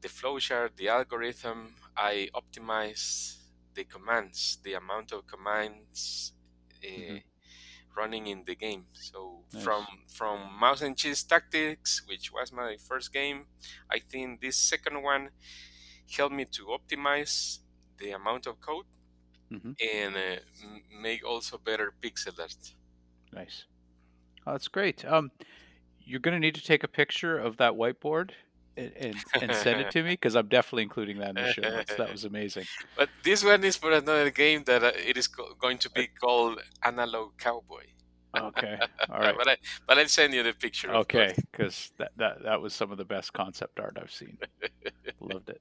[0.00, 3.36] the flowchart the algorithm i optimize
[3.74, 6.32] the commands the amount of commands
[6.84, 7.22] uh, Mhm.
[7.96, 9.64] running in the game so Nice.
[9.64, 13.46] from from mouse and cheese tactics which was my first game
[13.90, 15.30] i think this second one
[16.10, 17.60] helped me to optimize
[17.98, 18.86] the amount of code
[19.50, 19.76] Mhm.
[19.80, 22.74] and uh, m- make also better pixel art
[23.32, 23.66] Nice.
[24.46, 25.04] Oh, that's great.
[25.04, 25.30] Um,
[26.00, 28.32] you're going to need to take a picture of that whiteboard
[28.76, 31.62] and and, and send it to me because I'm definitely including that in the show
[31.62, 31.94] notes.
[31.94, 32.66] That was amazing.
[32.96, 36.08] but this one is for another game that uh, it is co- going to be
[36.20, 37.84] called analog cowboy
[38.34, 38.78] Okay.
[39.10, 39.34] All right.
[39.36, 40.90] but I but I'll send you the picture.
[40.94, 44.38] Okay, because that, that that was some of the best concept art I've seen.
[45.20, 45.60] Loved it.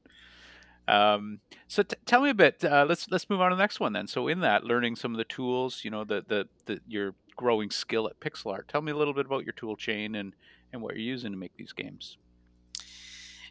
[0.91, 2.63] Um, so t- tell me a bit.
[2.65, 4.07] Uh, let's let's move on to the next one then.
[4.07, 7.71] So in that, learning some of the tools, you know, the the, the your growing
[7.71, 8.67] skill at pixel art.
[8.67, 10.33] Tell me a little bit about your tool chain and
[10.73, 12.17] and what you're using to make these games.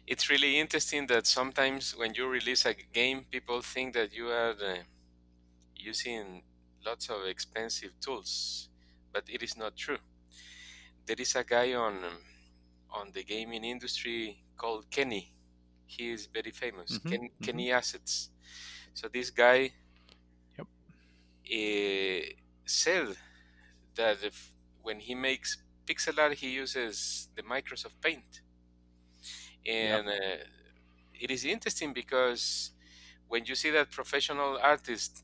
[0.05, 4.51] It's really interesting that sometimes when you release a game, people think that you are
[4.51, 4.77] uh,
[5.75, 6.43] using
[6.85, 8.69] lots of expensive tools,
[9.13, 9.99] but it is not true.
[11.07, 12.19] There is a guy on um,
[12.91, 15.33] on the gaming industry called Kenney.
[15.95, 16.89] He is very famous.
[16.89, 17.67] Mhm, Ken, mhm.
[17.79, 18.29] Assets.
[18.93, 19.73] So this guy
[20.57, 20.67] Yep.
[21.45, 22.21] uh,
[22.65, 23.07] said
[23.95, 24.51] that if,
[24.83, 28.41] when he makes pixel art, he uses the Microsoft Paint,
[29.65, 30.43] and uh,
[31.13, 32.71] it is interesting because
[33.27, 35.23] when you see that professional artists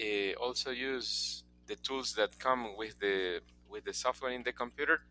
[0.00, 5.02] uh, also use the tools that come with the with the software in the computer,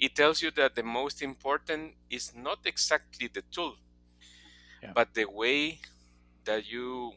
[0.00, 3.76] it tells you that the most important is not exactly the tool,
[4.82, 4.92] Yeah.
[4.94, 5.80] but the way
[6.44, 7.12] that you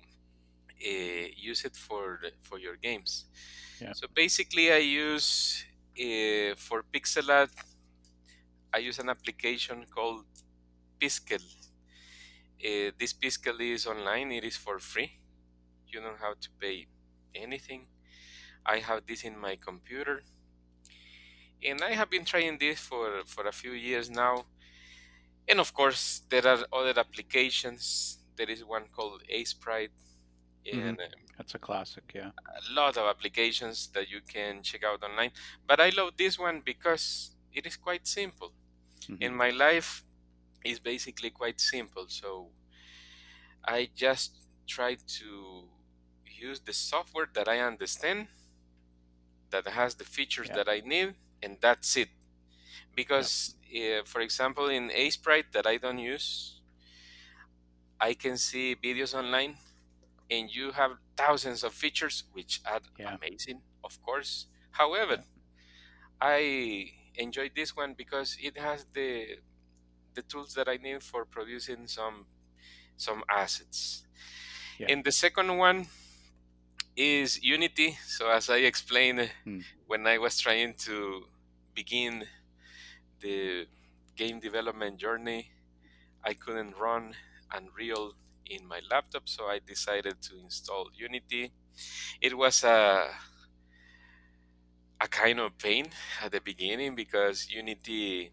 [0.86, 3.26] uh, use it for the- for your games.
[3.82, 3.94] Yeah.
[3.94, 5.64] So basically, I use
[6.00, 7.52] uh, for pixel art,
[8.74, 10.26] I use an application called
[11.00, 11.44] Piskel.
[12.64, 15.12] Uh, this Piskel is online; it is for free.
[15.88, 16.88] You don't have to pay
[17.36, 17.88] anything.
[18.66, 20.24] I have this in my computer,
[21.64, 24.46] and I have been trying this for for a few years now.
[25.48, 29.92] And of course there are other applications there is one called Sprite
[30.66, 31.06] and Mhm.
[31.06, 32.32] um, That's a classic, yeah.
[32.60, 35.32] a lot of applications that you can check out online
[35.68, 38.54] but i love this one because it is quite simple
[39.10, 39.18] Mhm.
[39.22, 40.04] and my life
[40.64, 42.52] is basically quite simple so
[43.66, 44.32] i just
[44.68, 45.68] try to
[46.26, 48.28] use the software that i understand
[49.50, 50.56] that has the features Yeah.
[50.58, 52.10] that i need and that's it
[52.96, 56.62] because uh, for example in Sprite that i don't use
[58.00, 59.56] i can see videos online
[60.30, 63.16] and you have thousands of features which are Yeah.
[63.16, 65.24] amazing of course however Yeah.
[66.22, 69.40] I enjoy this one because it has the
[70.14, 72.28] the tools that I need for producing some
[72.98, 74.06] some assets.
[74.80, 74.88] Yeah.
[74.92, 75.88] And the second one
[76.96, 77.98] is Unity.
[78.06, 79.62] So as I explained Hmm.
[79.88, 81.26] when I was trying to
[81.74, 82.28] begin
[83.22, 83.68] the
[84.16, 85.52] game development journey,
[86.24, 87.16] I couldn't run
[87.54, 88.14] Unreal
[88.46, 91.52] in my laptop, so I decided to install Unity.
[92.22, 93.10] It was a
[95.02, 95.90] a kind of pain
[96.22, 98.32] at the beginning because Unity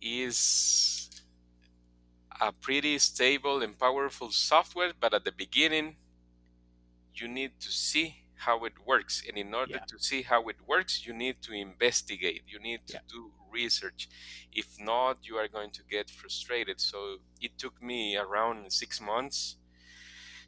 [0.00, 1.10] is
[2.40, 5.96] a pretty stable and powerful software, but at the beginning,
[7.14, 9.22] you need to see how it works.
[9.26, 9.84] And in order Yeah.
[9.86, 13.00] to see how it works, you need to investigate, you need to Yeah.
[13.08, 14.08] do research.
[14.52, 16.80] If not, you are going to get frustrated.
[16.80, 19.56] So it took me around six months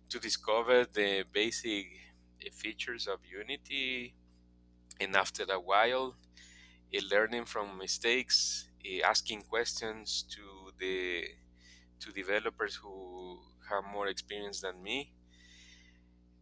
[0.08, 1.86] to discover the basic
[2.44, 4.14] uh, features of Unity.
[5.00, 6.16] And after a while,
[6.94, 11.24] uh, learning from mistakes, uh, asking questions to the
[12.00, 15.12] to developers who have more experience than me,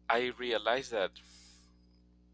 [0.09, 1.13] I realized that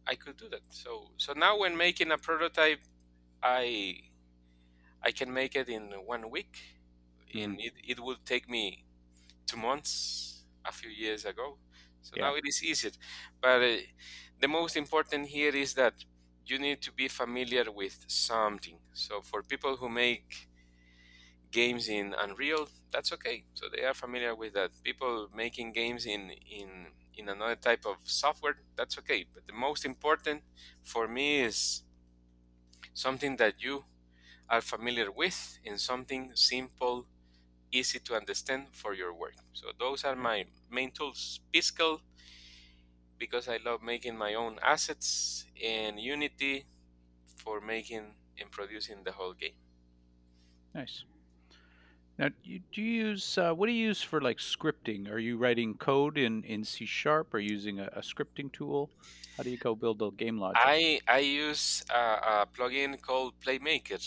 [0.06, 0.62] I could do that.
[0.70, 2.80] So so now when making a prototype,
[3.42, 4.02] I
[5.02, 6.58] I can make it in one week,
[7.34, 8.84] and it, it would take me
[9.46, 11.58] two months a few years ago.
[12.02, 12.24] So Yeah.
[12.24, 12.92] now it is easier.
[13.40, 13.76] But uh,
[14.40, 15.94] the most important here is that
[16.46, 18.78] you need to be familiar with something.
[18.94, 20.48] So for people who make
[21.50, 23.44] games in Unreal, that's okay.
[23.54, 24.70] So they are familiar with that.
[24.82, 29.24] People making games in in in another type of software, that's okay.
[29.32, 30.42] But the most important
[30.82, 31.82] for me is
[32.94, 33.84] something that you
[34.48, 37.08] are familiar with and something simple,
[37.72, 39.36] easy to understand for your work.
[39.52, 41.40] So those are my main tools.
[41.54, 42.00] Piskel
[43.18, 46.66] because I love making my own assets and Unity
[47.38, 49.56] for making and producing the whole game.
[50.74, 51.04] Nice.
[52.18, 55.10] Now, you, do you use uh, what do you use for like scripting?
[55.10, 58.90] Are you writing code in in C sharp or using a, a scripting tool?
[59.36, 60.62] How do you go build the game logic?
[60.62, 61.94] I I use a,
[62.42, 64.02] a plugin called Playmaker.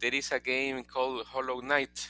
[0.00, 2.08] There is a game called Hollow Knight,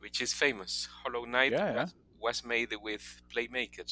[0.00, 0.88] which is famous.
[1.04, 1.82] Hollow Knight Yeah, yeah.
[1.82, 3.86] was, was made with Playmaker,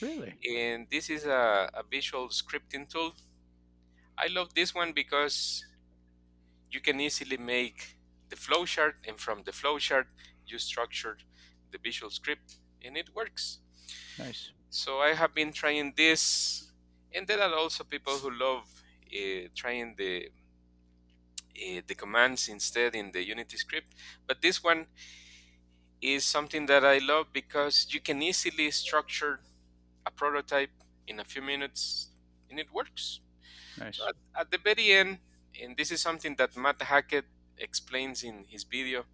[0.00, 0.34] Really?
[0.48, 3.12] and this is a, a visual scripting tool.
[4.18, 5.64] I love this one because
[6.70, 7.95] you can easily make
[8.28, 10.06] the flowchart, and from the flowchart,
[10.46, 11.16] you structure
[11.72, 13.58] the visual script, and it works.
[14.18, 14.52] Nice.
[14.70, 16.72] So I have been trying this,
[17.14, 18.64] and there are also people who love
[19.12, 20.30] uh, trying the
[21.56, 23.94] uh, the commands instead in the Unity script.
[24.26, 24.86] But this one
[26.02, 29.40] is something that I love because you can easily structure
[30.04, 30.70] a prototype
[31.06, 32.10] in a few minutes,
[32.50, 33.20] and it works.
[33.78, 34.00] Nice.
[34.06, 35.18] At, at the very end,
[35.62, 37.24] and this is something that Matt Hackett
[37.58, 39.04] explains in his video,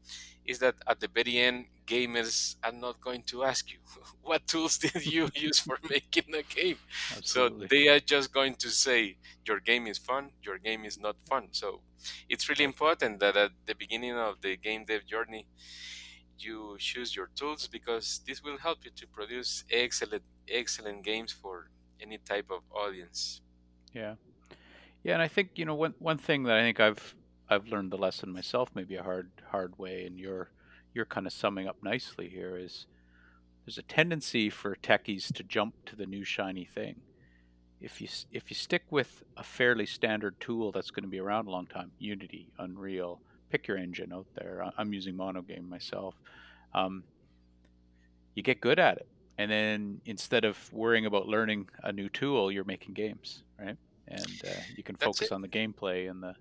[0.44, 3.78] is that at the very end, gamers are not going to ask you
[4.22, 6.78] what tools did you use for making a game.
[7.16, 7.66] Absolutely.
[7.66, 11.16] So they are just going to say your game is fun, your game is not
[11.28, 11.48] fun.
[11.52, 11.80] So
[12.28, 15.46] it's really important that at the beginning of the game dev journey,
[16.38, 21.70] you choose your tools because this will help you to produce excellent excellent games for
[22.00, 23.40] any type of audience.
[23.94, 24.14] Yeah.
[25.04, 27.14] Yeah, and I think you know one one thing that I think I've
[27.48, 30.50] I've learned the lesson myself, maybe a hard hard way, and you're
[30.94, 32.86] you're kind of summing up nicely here is
[33.64, 36.96] there's a tendency for techies to jump to the new shiny thing.
[37.80, 41.46] If you if you stick with a fairly standard tool that's going to be around
[41.46, 43.20] a long time, Unity, Unreal,
[43.50, 44.64] pick your engine out there.
[44.78, 46.14] I'm using Monogame myself.
[46.74, 47.04] Um,
[48.34, 52.50] you get good at it, and then instead of worrying about learning a new tool,
[52.50, 53.76] you're making games, right?
[54.08, 55.32] And uh, you can That's focus it.
[55.32, 56.34] on the gameplay and the.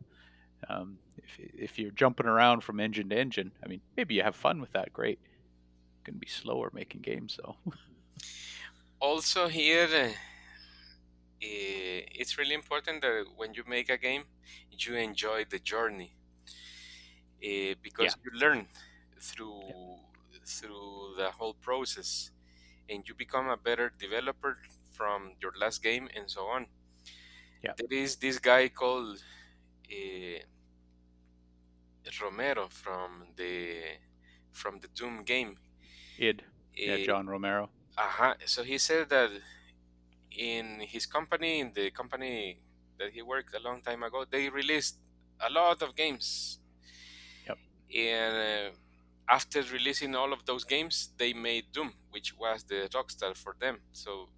[0.70, 4.36] Um, if if you're jumping around from engine to engine, I mean, maybe you have
[4.36, 4.94] fun with that.
[4.94, 5.20] Great.
[6.04, 7.56] Going to be slower making games though.
[9.00, 10.10] Also here, uh,
[11.42, 14.24] eh, it's really important that when you make a game,
[14.72, 16.14] you enjoy the journey.
[17.44, 18.68] uh, because you learn
[19.20, 19.62] through
[20.46, 22.32] through the whole process
[22.90, 24.58] and you become a better developer
[24.92, 26.66] from your last game and so on
[27.64, 27.74] Yeah.
[27.78, 29.22] there is this guy called
[32.22, 33.78] romero from the
[34.52, 35.58] from the doom game.
[36.20, 36.44] Id.
[36.76, 37.70] Yeah Uh, john romero.
[37.98, 38.34] Uh-huh.
[38.46, 39.30] so he said that
[40.32, 42.62] in his company in the company
[42.98, 44.98] that he worked a long time ago they released
[45.40, 46.60] a lot of games.
[47.48, 47.58] Yep.
[47.96, 48.70] and uh,
[49.38, 53.80] after releasing all of those games they made doom which was the rockstar for them.
[53.94, 54.30] So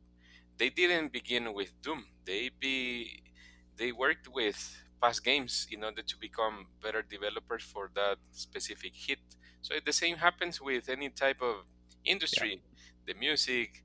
[0.57, 2.05] they didn't begin with doom.
[2.25, 3.23] They be
[3.77, 4.59] they worked with
[5.03, 9.19] past games in order to become better developers for that specific hit.
[9.61, 11.65] So the same happens with any type of
[12.05, 12.61] industry.
[13.07, 13.83] The music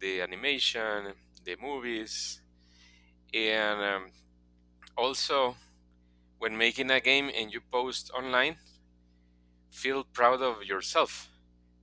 [0.00, 2.40] the animation the movies.
[3.34, 4.12] And um,
[4.96, 5.56] also
[6.38, 8.56] when making a game and you post online
[9.70, 11.28] feel proud of yourself.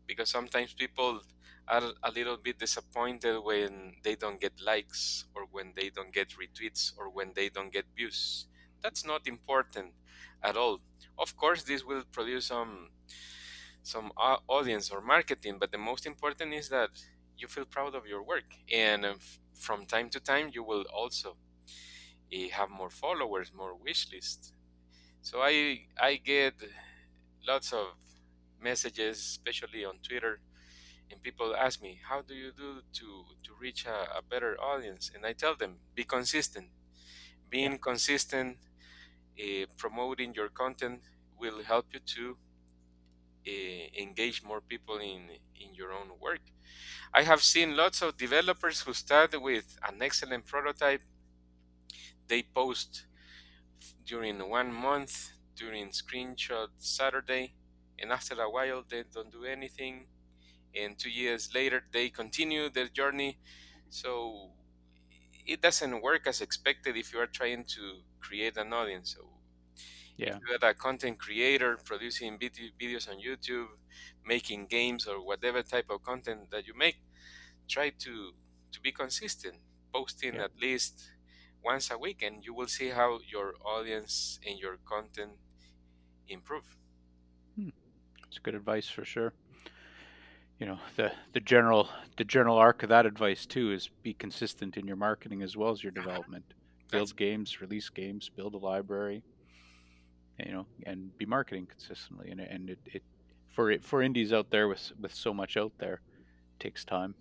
[0.07, 1.21] Because sometimes people
[1.67, 6.29] are a little bit disappointed when they don't get likes or when they don't get
[6.31, 8.47] retweets or when they don't get views
[8.83, 9.93] that's not important
[10.43, 10.81] at all.
[11.17, 12.89] Of course this will produce some
[13.83, 14.11] some
[14.49, 16.91] audience or marketing but the most important is that
[17.37, 18.49] you feel proud of your work.
[18.71, 19.15] And uh,
[19.55, 21.37] from time to time you will also
[22.33, 24.53] uh, have more followers more wish list.
[25.21, 26.55] So i i get
[27.47, 27.87] lots of
[28.61, 30.39] messages especially on twitter
[31.11, 35.11] and people ask me how do you do to to reach a, a better audience?
[35.13, 36.69] And i tell them be consistent.
[37.49, 38.57] Being consistent
[39.39, 41.01] uh, promoting your content
[41.39, 42.37] will help you to
[43.47, 45.21] uh, engage more people in
[45.59, 46.41] in your own work.
[47.13, 51.01] I have seen lots of developers who start with an excellent prototype.
[52.27, 53.05] They post
[54.05, 57.53] during one month during screenshot saturday
[57.99, 60.07] and after a while they don't do anything.
[60.75, 63.39] And two years later they continue their journey.
[63.89, 64.51] So
[65.45, 69.15] it doesn't work as expected if you are trying to create an audience.
[69.15, 69.39] So
[70.17, 70.39] yeah.
[70.39, 73.67] if you're a content creator producing videos on youtube
[74.25, 76.97] making games or whatever type of content that you make
[77.69, 78.33] try to
[78.71, 79.57] to be consistent
[79.93, 80.41] posting Yeah.
[80.41, 81.11] at least
[81.63, 85.37] once a week and you will see how your audience and your content
[86.27, 86.77] improve.
[87.55, 87.69] Hmm.
[88.27, 89.33] It's good advice for sure
[90.63, 94.77] you know the the general the general arc of that advice too is be consistent
[94.77, 96.45] in your marketing as well as your development.
[96.89, 99.23] Build That's- games release games build a library
[100.39, 102.31] you know and be marketing consistently.
[102.31, 103.03] And, and it, it
[103.49, 105.99] for it for indies out there with with so much out there
[106.61, 107.13] takes time.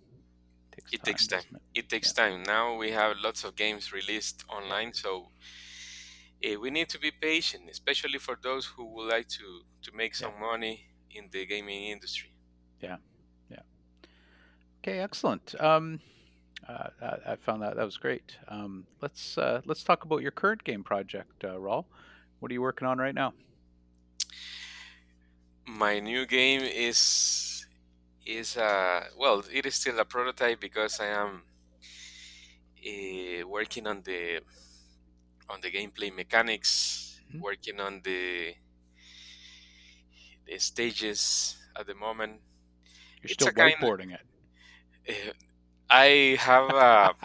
[0.71, 1.49] Takes It takes time.
[1.53, 1.79] it?
[1.79, 2.43] it takes time.
[2.43, 5.27] Now we have lots of games released online so
[6.41, 9.45] eh, we need to be patient especially for those who would like to
[9.81, 10.75] to make some money
[11.11, 12.29] in the gaming industry
[14.83, 15.55] okay excellent.
[15.59, 15.99] Um
[16.67, 18.37] uh, I, I found that that was great.
[18.47, 21.85] Um let's uh let's talk about your current game project uh raul.
[22.39, 23.33] What are you working on right now?
[25.65, 27.65] My new game is
[28.25, 31.43] is uh well it is still a prototype because i am
[32.87, 34.39] uh, working on the
[35.49, 37.41] on the gameplay mechanics Mhm.
[37.41, 38.55] working on the
[40.45, 42.41] the stages at the moment.
[43.21, 44.21] You're It's still a kind- whiteboarding it
[45.89, 47.15] i have a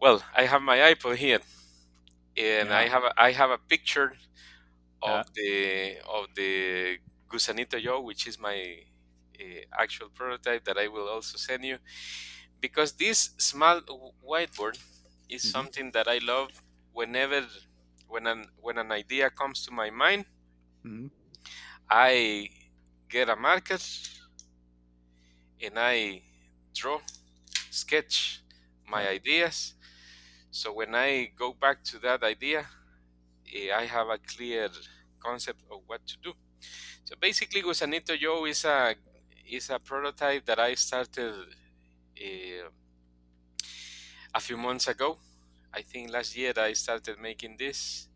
[0.00, 1.40] well i have my ipod here
[2.36, 4.12] and i have a, i have a picture
[5.02, 5.24] of Yeah.
[5.34, 6.98] the of the
[7.30, 8.76] Gusanito Joe which is my
[9.40, 11.78] uh, actual prototype that i will also send you
[12.60, 14.78] because this small w- whiteboard
[15.28, 15.50] is Mhm.
[15.50, 16.50] something that i love
[16.92, 17.42] whenever
[18.08, 20.26] when an when an idea comes to my mind
[20.84, 21.10] Mhm.
[21.90, 22.48] i
[23.08, 23.78] get a marker
[25.62, 26.20] and i
[26.74, 26.98] draw
[27.70, 28.40] sketch
[28.88, 29.74] my ideas.
[30.50, 32.66] So when i go back to that idea
[33.54, 34.68] eh, i have a clear
[35.24, 36.32] concept of what to do.
[37.04, 38.94] So basically Gusanito Joe is a
[39.48, 41.34] is a prototype that i started
[42.18, 42.68] uh,
[44.34, 45.18] a few months ago.
[45.72, 48.08] I think last year i started making this.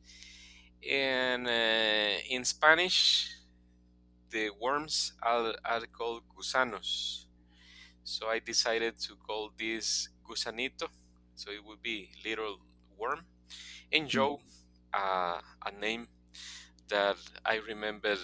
[0.88, 3.30] And uh, in spanish
[4.30, 7.25] the worms are, are called gusanos
[8.06, 10.88] so i decided to call this gusanito
[11.34, 12.56] so it would be little
[12.98, 13.20] worm
[13.92, 14.40] and joe
[14.94, 16.08] uh, a name
[16.88, 18.16] that i remember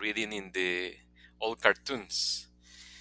[0.00, 0.94] reading in the
[1.40, 2.48] old cartoons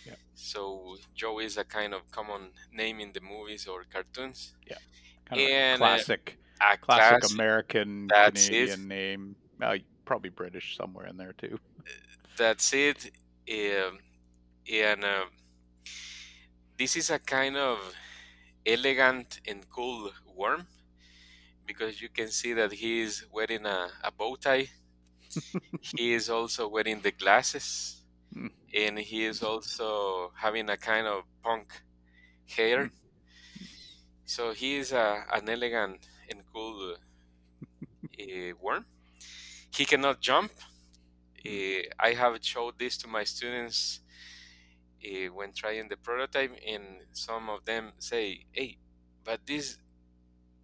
[0.06, 0.16] Yeah.
[0.36, 4.56] so joe is a kind of common name in the movies or cartoons
[5.26, 8.70] kind of And, a uh, classic a classic class american that's it.
[8.70, 11.58] canadian name uh, probably British somewhere in there too.
[12.38, 13.12] That's it.
[13.50, 14.00] Um,
[14.72, 15.26] and uh,
[16.78, 17.80] this is a kind of
[18.66, 20.68] elegant and cool worm
[21.66, 24.68] because you can see that he is wearing a, a bow tie.
[25.98, 28.00] he is also wearing the glasses,
[28.36, 28.50] Mm.
[28.74, 31.68] and he is also having a kind of punk
[32.48, 32.86] hair.
[32.86, 32.92] Mm.
[34.26, 38.86] So he is a, an elegant and cool uh, worm.
[39.76, 40.52] He cannot jump.
[41.46, 44.00] Uh, I have showed this to my students
[45.06, 46.84] uh, when trying the prototype, and
[47.14, 48.78] some of them say, "Hey,
[49.24, 49.78] but this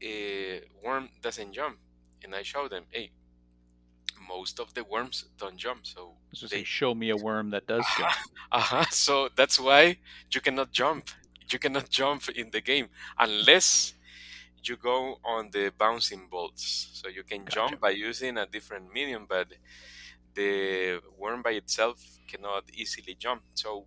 [0.04, 1.78] uh, worm doesn't jump."
[2.24, 3.12] And I show them, "Hey,
[4.28, 6.16] most of the worms don't jump, so
[6.50, 8.14] they show me a worm that does jump.
[8.52, 8.86] uh-huh.
[8.92, 9.98] So that's why
[10.32, 11.10] you cannot jump.
[11.52, 13.94] You cannot jump in the game unless
[14.64, 16.90] you go on the bouncing balls.
[16.94, 17.56] So you can Gotcha.
[17.56, 19.48] jump by using a different medium, but
[20.34, 23.44] the worm by itself cannot easily jump.
[23.56, 23.86] So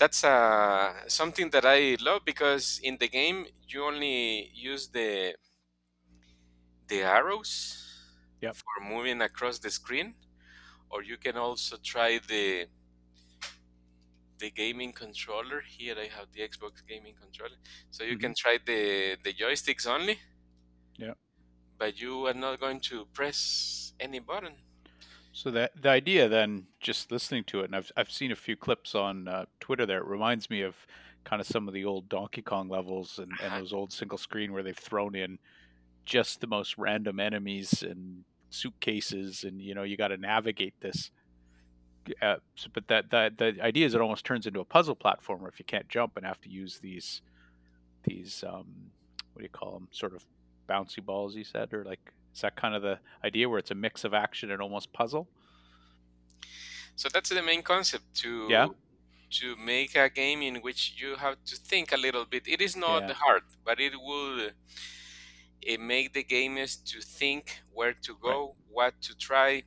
[0.00, 5.36] that's uh, something that I love because in the game you only use the
[6.88, 7.78] the arrows
[8.40, 8.56] Yep.
[8.56, 10.14] for moving across the screen,
[10.90, 12.68] or you can also try the
[14.38, 15.60] the gaming controller.
[15.60, 17.56] Here I have the Xbox gaming controller,
[17.90, 20.18] so you can try the the joysticks only.
[20.98, 21.14] Yeah.
[21.78, 24.54] But you are not going to press any button.
[25.32, 28.56] So that the idea then, just listening to it, and I've I've seen a few
[28.56, 29.86] clips on uh, Twitter.
[29.86, 30.74] There, it reminds me of
[31.24, 34.52] kind of some of the old Donkey Kong levels and, and those old single screen
[34.52, 35.38] where they've thrown in
[36.04, 41.10] just the most random enemies and suitcases, and you know you got to navigate this.
[42.20, 42.36] Uh,
[42.72, 45.64] but that that the idea is it almost turns into a puzzle platformer if you
[45.64, 47.22] can't jump and have to use these
[48.02, 48.90] these um,
[49.32, 49.88] what do you call them?
[49.92, 50.24] Sort of
[50.68, 53.74] bouncy balls, you said, or like is that kind of the idea where it's a
[53.74, 55.28] mix of action and almost puzzle?
[56.96, 58.68] So that's the main concept to Yeah.
[59.40, 62.48] to make a game in which you have to think a little bit.
[62.48, 63.14] It is not Yeah.
[63.14, 69.14] hard, but it will uh, make the gamers to think where to go, what to
[69.16, 69.62] try.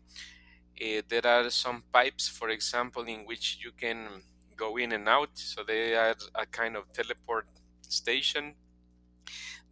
[0.82, 4.24] Uh, there are some pipes, for example, in which you can
[4.56, 5.38] go in and out.
[5.38, 7.48] So they are a kind of teleport
[7.82, 8.56] station.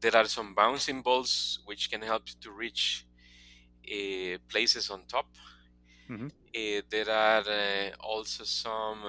[0.01, 3.05] There are some bouncing balls which can help you to reach
[3.85, 5.27] uh, places on top.
[6.09, 6.29] Mhm.
[6.55, 9.03] Uh, there are uh, also some.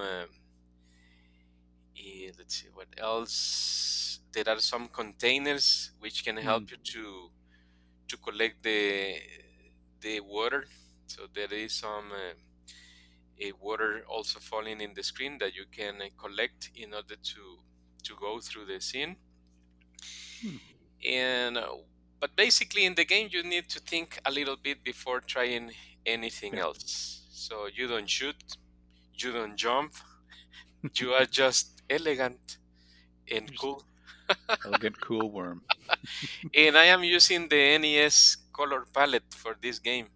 [2.37, 4.21] Let's see what else.
[4.33, 7.31] There are some containers which can help you to
[8.09, 9.21] to collect the
[10.01, 10.67] the water.
[11.07, 12.35] So there is some uh,
[13.39, 17.63] a water also falling in the screen that you can collect in order to
[18.05, 19.17] to go through the scene.
[20.41, 20.57] Hmm.
[21.09, 21.67] And uh,
[22.21, 25.73] but basically in the game you need to think a little bit before trying
[26.07, 27.23] anything else.
[27.31, 28.37] So you don't shoot,
[29.15, 29.95] you don't jump,
[30.95, 32.59] you are just elegant
[33.31, 33.85] and cool.
[34.65, 35.63] Elegant, cool worm.
[36.55, 40.09] And I am using the NES color palette for this game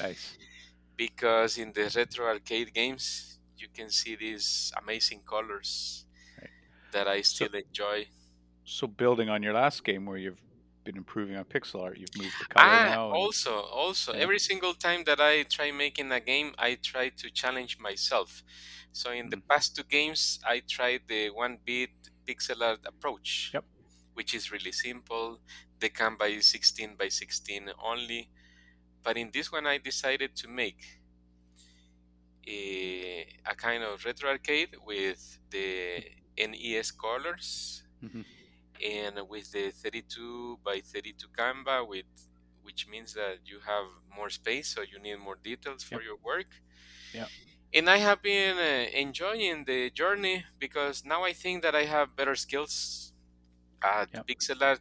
[0.00, 0.36] Nice.
[0.96, 6.04] because in the retro arcade games you can see these amazing colors
[6.40, 6.50] Right.
[6.92, 8.08] that I So- still enjoy.
[8.66, 10.42] So building on your last game where you've
[10.84, 13.06] been improving on pixel art, you've moved the color Ah, now.
[13.06, 14.18] and- also, also, Yeah.
[14.24, 18.42] every single time that I try making a game, I try to challenge myself.
[18.92, 19.46] So in the Mm.
[19.48, 21.90] past two games, I tried the one-bit
[22.26, 23.64] pixel art approach, Yep.
[24.14, 25.40] which is really simple.
[25.78, 28.30] The Canva is 16 by 16 only.
[29.04, 30.82] But in this one, I decided to make
[32.48, 36.04] a, a kind of retro arcade with the
[36.36, 38.24] NES colors Mhm.
[38.82, 42.06] And with the 32 by 32 Canva, with
[42.62, 46.02] which means that you have more space, so you need more details for Yep.
[46.02, 46.62] your work.
[47.12, 47.32] Yep.
[47.72, 52.16] And I have been uh, enjoying the journey because now I think that I have
[52.16, 53.12] better skills
[53.82, 54.26] at Yep.
[54.28, 54.80] pixel art,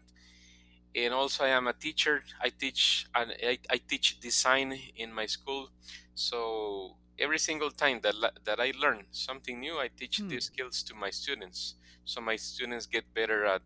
[0.96, 2.24] and also I am a teacher.
[2.42, 5.70] I teach and I, I teach design in my school,
[6.16, 8.16] so every single time that
[8.46, 10.30] that I learn something new, I teach Hmm.
[10.30, 11.76] these skills to my students.
[12.06, 13.64] So my students get better at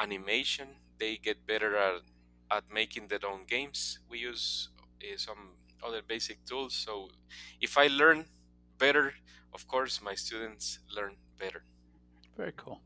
[0.00, 0.68] animation.
[0.98, 2.02] They get better at
[2.50, 3.98] at making their own games.
[4.08, 4.68] We use
[5.02, 5.50] uh, some
[5.84, 6.74] other basic tools.
[6.74, 7.08] So
[7.60, 8.26] if I learn
[8.78, 9.14] better,
[9.52, 11.64] of course, my students learn better.
[12.36, 12.80] Very cool.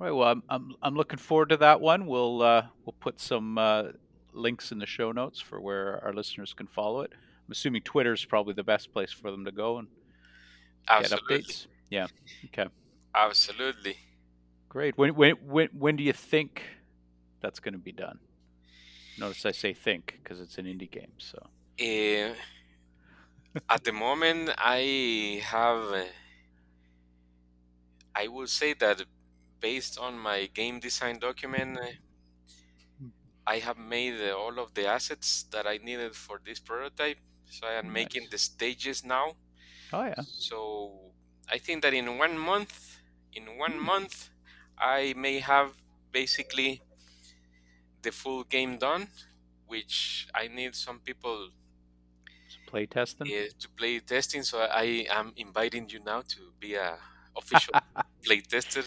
[0.00, 0.10] All right.
[0.10, 2.06] Well, I'm, I'm I'm looking forward to that one.
[2.06, 3.84] We'll uh, we'll put some uh,
[4.32, 7.12] links in the show notes for where our listeners can follow it.
[7.12, 9.88] I'm assuming Twitter is probably the best place for them to go and
[10.88, 11.66] get updates.
[11.90, 12.06] Yeah.
[12.46, 12.68] Okay.
[13.14, 13.96] Absolutely.
[14.70, 14.96] Great.
[14.96, 16.62] When when when when do you think
[17.40, 18.20] that's going to be done?
[19.16, 21.14] Notice I say think because it's an indie game.
[21.18, 21.50] So
[21.80, 22.34] Uh,
[23.70, 26.04] at the moment, I have, uh,
[28.14, 29.02] I would say that
[29.60, 31.78] based on my game design document,
[33.46, 37.18] I have made all of the assets that I needed for this prototype.
[37.50, 39.36] So I am making the stages now.
[39.92, 41.14] oh yeah, So
[41.48, 43.00] I think that in one month,
[43.32, 43.80] in one Hmm.
[43.80, 44.30] month,
[44.80, 45.72] I may have
[46.12, 46.82] basically
[48.02, 49.08] the full game done,
[49.66, 51.50] which I need some people
[52.50, 53.34] to play testing.
[53.34, 54.42] uh, to play testing.
[54.42, 56.98] So I am inviting you now to be a
[57.36, 57.74] official
[58.24, 58.82] play tester.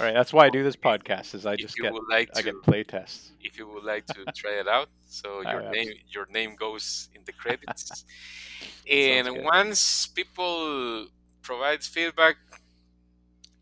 [0.00, 1.34] All right, that's why I do this podcast.
[1.34, 3.32] Is I if just get like I to, get play tests.
[3.40, 7.08] if you would like to try it out, so your yeah, name your name goes
[7.14, 8.04] in the credits.
[8.90, 11.08] And once people
[11.42, 12.36] provide feedback,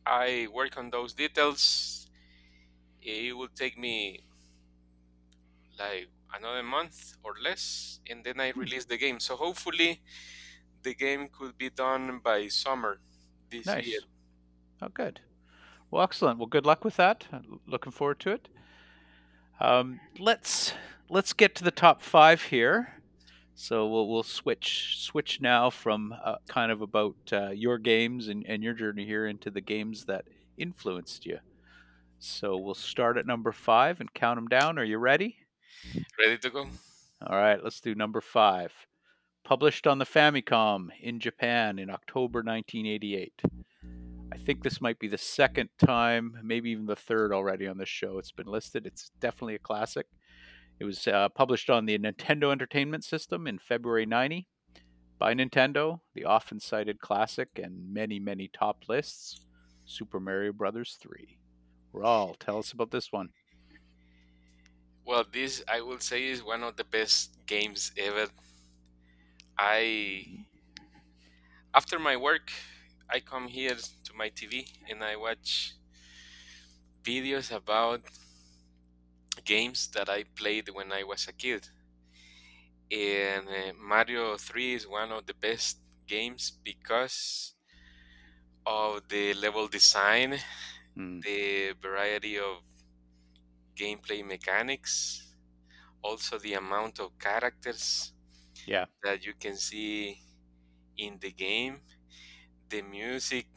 [0.07, 2.09] I work on those details.
[3.03, 4.25] It will take me
[5.79, 8.61] like another month or less, and then I Hmm.
[8.61, 9.21] release the game.
[9.21, 10.03] So hopefully,
[10.83, 13.01] the game could be done by summer
[13.51, 14.01] this year.
[14.81, 15.21] Oh, good.
[15.91, 16.39] Well, excellent.
[16.39, 17.27] Well, good luck with that.
[17.67, 18.49] Looking forward to it.
[19.61, 20.75] Um, let's
[21.09, 22.96] let's get to the top five here.
[23.59, 28.45] So we'll we'll switch switch now from uh, kind of about uh, your games and,
[28.47, 30.27] and your journey here into the games that
[30.59, 31.39] influenced you.
[32.19, 34.79] So we'll start at number five and count them down.
[34.79, 35.37] Are you ready?
[36.19, 36.67] Ready to go?
[37.27, 38.73] All right, let's do number five.
[39.43, 43.41] Published on the Famicom in Japan in October 1988.
[44.33, 47.89] I think this might be the second time, maybe even the third already on this
[47.89, 48.19] show.
[48.19, 48.87] It's been listed.
[48.87, 50.07] It's definitely a classic.
[50.79, 54.47] It was uh, published on the Nintendo Entertainment System in February 90
[55.19, 59.41] by Nintendo, the often cited classic and many, many top lists
[59.87, 61.39] Super Mario Brothers 3.
[61.95, 63.31] Raul, tell us about this one.
[65.07, 68.27] Well, this I will say is one of the best games ever.
[69.57, 70.27] I
[71.73, 72.51] after my work,
[73.09, 75.75] I come here to my TV and I watch
[77.05, 78.01] videos about
[79.45, 81.69] games that I played when I was a kid.
[82.91, 87.55] And uh, Mario 3 is one of the best games because
[88.65, 90.39] of the level design,
[90.97, 92.63] Mm, the variety of
[93.77, 95.35] gameplay mechanics,
[96.03, 98.13] also the amount of characters
[98.67, 100.21] yeah, that you can see
[100.99, 101.83] in the game.
[102.69, 103.49] The music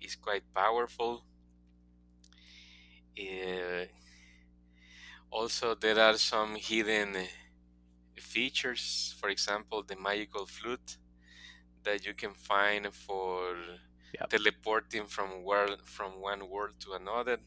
[0.00, 1.24] is quite powerful.
[3.18, 3.86] Uh,
[5.34, 7.24] also, there are some hidden uh,
[8.20, 9.14] features.
[9.20, 10.98] For example, the magical flute
[11.84, 13.56] that you can find for
[14.20, 14.30] Yep.
[14.30, 17.38] teleporting from world from one world to another.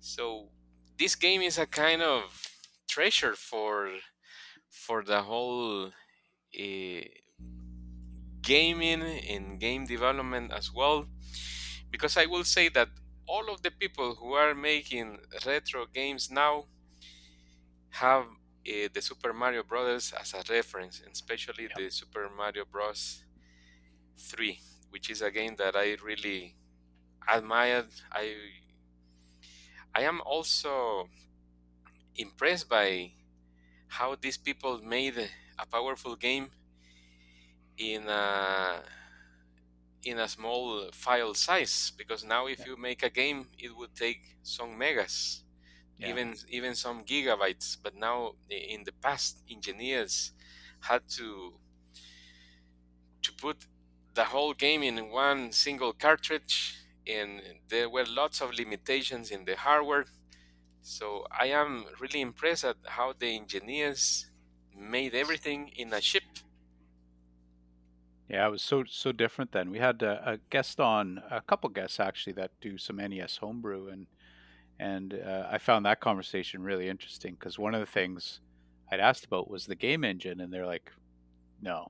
[0.00, 0.50] So
[0.98, 2.46] this game is a kind of
[2.88, 3.98] treasure for
[4.70, 7.00] for the whole uh,
[8.42, 11.06] gaming and game development as well
[11.90, 12.88] because i will say that
[13.32, 15.08] all of the people who are making
[15.46, 16.54] retro games now
[17.90, 21.72] have uh, the super mario brothers as a reference and especially Yep.
[21.76, 23.24] the super mario bros
[24.18, 24.58] 3
[24.90, 26.56] which is a game that i really
[27.28, 28.34] admired i
[29.94, 31.08] i am also
[32.16, 33.12] impressed by
[33.88, 35.18] how these people made
[35.58, 36.50] a powerful game
[37.78, 38.82] in a
[40.04, 42.66] in a small file size because now if Yeah.
[42.68, 45.44] you make a game it would take some megas
[45.98, 46.10] Yeah.
[46.10, 50.32] even even some gigabytes but now in the past engineers
[50.80, 51.60] had to
[53.22, 53.66] to put
[54.14, 56.74] the whole game in one single cartridge
[57.06, 60.04] and there were lots of limitations in the hardware
[60.82, 64.30] so i am really impressed at how the engineers
[64.76, 66.24] made everything in a chip
[68.30, 69.70] Yeah, it was so so different then.
[69.70, 73.88] We had a, a guest on, a couple guests actually that do some NES homebrew,
[73.88, 74.06] and
[74.78, 78.40] and uh, I found that conversation really interesting because one of the things
[78.92, 80.92] I'd asked about was the game engine, and they're like,
[81.62, 81.88] "No,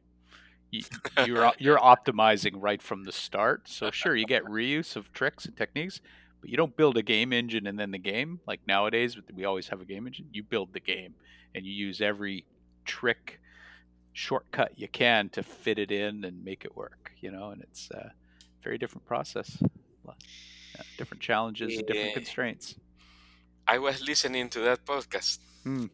[0.71, 0.83] you,
[1.27, 3.69] you're you're optimizing right from the start.
[3.69, 6.01] So sure, you get reuse of tricks and techniques,
[6.41, 9.19] but you don't build a game engine and then the game like nowadays.
[9.35, 10.29] We always have a game engine.
[10.33, 11.15] You build the game,
[11.55, 12.47] and you use every
[12.85, 13.41] trick
[14.21, 17.91] shortcut you can to fit it in and make it work you know and it's
[17.91, 18.13] a
[18.63, 19.49] very different process
[20.99, 22.75] different challenges and different constraints
[23.67, 25.87] i was listening to that podcast Hmm.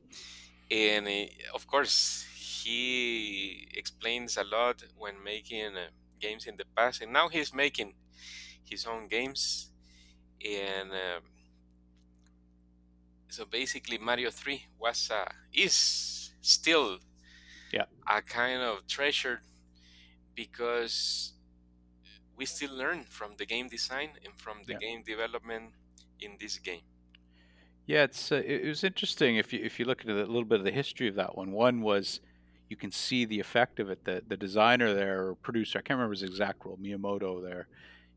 [0.70, 2.24] and uh, of course
[2.62, 5.86] he explains a lot when making uh,
[6.20, 7.94] games in the past and now he's making
[8.64, 9.70] his own games
[10.44, 10.90] and
[13.28, 16.98] so basically Mario 3 was uh, is still
[17.76, 17.86] Yeah.
[18.08, 19.40] a kind of treasured
[20.34, 21.32] because
[22.36, 24.78] we still learn from the game design and from the Yeah.
[24.78, 25.72] game development
[26.20, 26.82] in this game.
[27.86, 30.44] Yeah, it's uh, it it was interesting if you if you look at a little
[30.44, 31.52] bit of the history of that one.
[31.52, 32.20] One was
[32.68, 34.04] you can see the effect of it.
[34.04, 37.68] The the designer there or producer, I can't remember his exact role, Miyamoto there.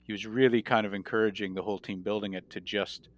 [0.03, 3.09] He was really kind of encouraging the whole team building it to just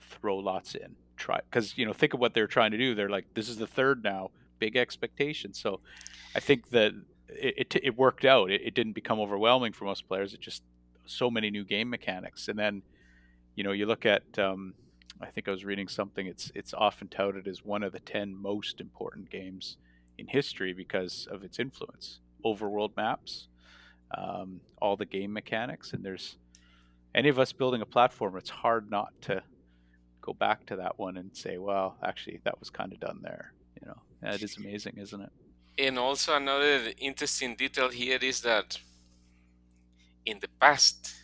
[0.00, 0.96] throw lots in.
[1.16, 2.94] Try because you know think of what they're trying to do.
[2.94, 4.30] They're like this is the third now,
[4.60, 5.58] big expectations.
[5.60, 5.80] So
[6.36, 6.92] I think that
[7.28, 8.50] it it, it worked out.
[8.50, 10.34] It, it didn't become overwhelming for most players.
[10.34, 10.62] It just
[11.06, 12.82] so many new game mechanics, and then
[13.56, 14.74] you know you look at um,
[15.20, 16.26] I think I was reading something.
[16.26, 19.76] It's it's often touted as one of the ten most important games
[20.18, 22.20] in history because of its influence.
[22.44, 23.48] Overworld maps,
[24.16, 26.36] um, all the game mechanics, and there's
[27.14, 28.36] any of us building a platform.
[28.36, 29.42] It's hard not to
[30.20, 33.52] go back to that one and say, well, actually, that was kind of done there.
[34.20, 35.32] You know, yeah, it is amazing, isn't it?
[35.76, 38.78] And also another interesting detail here is that
[40.24, 41.14] in the past,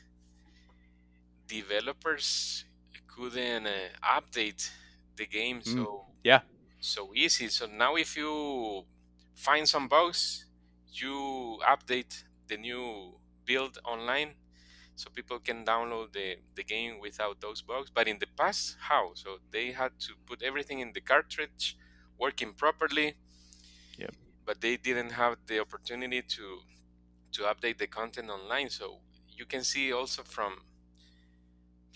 [1.47, 2.65] developers
[3.07, 4.71] couldn't uh, update
[5.17, 6.43] the game Mm, so yeah.
[6.81, 7.49] so easy.
[7.49, 8.85] So now if you
[9.35, 10.47] find some bugs,
[10.93, 14.35] you update the new build online
[14.97, 17.91] so people can download the, the game without those bugs.
[17.91, 19.13] But in the past, how?
[19.15, 21.77] So they had to put everything in the cartridge
[22.19, 23.17] working properly.
[23.99, 24.15] Yep.
[24.45, 26.61] But they didn't have the opportunity to
[27.33, 28.71] to update the content online.
[28.71, 30.61] So you can see also from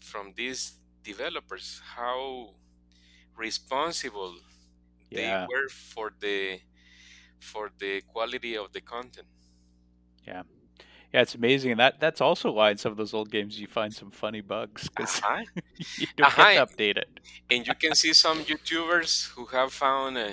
[0.03, 2.55] from these developers how
[3.37, 4.37] responsible
[5.13, 6.61] they were for the
[7.41, 9.29] for the quality of the content.
[10.27, 10.43] Yeah.
[11.13, 13.67] Yeah, it's amazing, and that that's also why in some of those old games you
[13.67, 15.45] find some funny bugs because Uh-huh.
[15.97, 16.67] you don't get to Uh-huh.
[16.67, 17.21] update it.
[17.51, 20.33] And you can see some YouTubers who have found uh,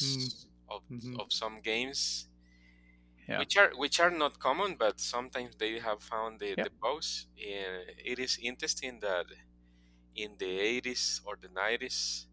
[0.00, 0.30] Mm.
[0.46, 1.20] bugs of, Mhm.
[1.20, 2.28] of some games,
[3.28, 3.44] Yeah.
[3.44, 6.64] which are which are not common, but sometimes they have found the, Yeah.
[6.64, 7.26] the bugs.
[7.36, 9.26] And it is interesting that
[10.16, 12.28] in the 80s or the 90s,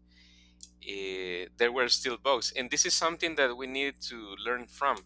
[0.82, 4.98] uh, there were still bugs, and this is something that we need to learn from.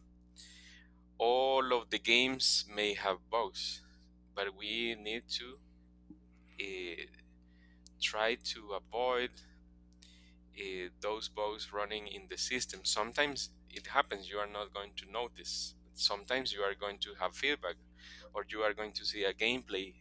[1.18, 3.82] All of the games may have bugs,
[4.34, 5.58] but we need to
[6.60, 7.04] uh,
[8.00, 9.30] try to avoid
[10.58, 12.80] uh, those bugs running in the system.
[12.84, 15.74] Sometimes it happens, you are not going to notice.
[15.94, 17.76] Sometimes you are going to have feedback
[18.34, 19.94] or you are going to see a gameplay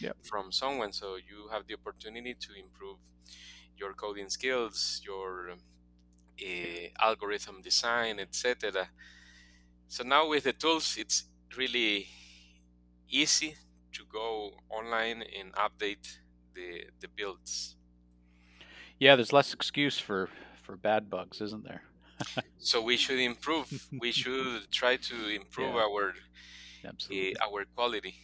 [0.00, 0.16] Yep.
[0.22, 2.98] from someone, so you have the opportunity to improve
[3.76, 5.52] your coding skills, your
[6.42, 8.88] uh, algorithm design, etc.
[9.88, 11.24] So now with the tools, it's
[11.56, 12.06] really
[13.08, 13.56] easy
[13.92, 16.18] to go online and update
[16.54, 17.76] the the builds.
[18.98, 20.28] Yeah, there's less excuse for
[20.62, 21.82] for bad bugs, isn't there?
[22.58, 23.68] So we should improve.
[24.00, 25.82] we should try to improve Yeah.
[25.84, 26.14] our
[26.84, 27.36] Absolutely.
[27.36, 28.14] uh, our quality.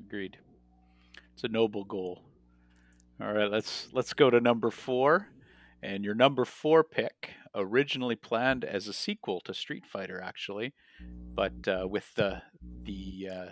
[0.00, 0.38] Agreed.
[1.34, 2.22] It's a noble goal.
[3.20, 5.26] All right, let's let's go to number 4.
[5.82, 10.74] And your number 4 pick originally planned as a sequel to Street Fighter actually,
[11.34, 12.42] but uh, with the
[12.84, 13.44] the uh,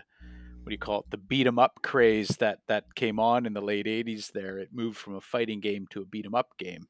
[0.62, 1.11] what do you call it?
[1.11, 4.70] The beat 'em up craze that that came on in the late 80s there, it
[4.72, 6.88] moved from a fighting game to a beat 'em up game.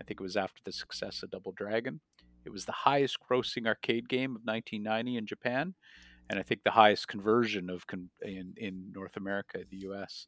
[0.00, 2.00] I think it was after the success of Double Dragon.
[2.44, 5.74] It was the highest grossing arcade game of 1990 in Japan,
[6.30, 10.26] and I think the highest conversion of con- in in North America, the US.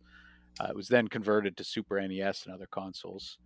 [0.60, 3.38] Uh, it was then converted to Super NES and other consoles.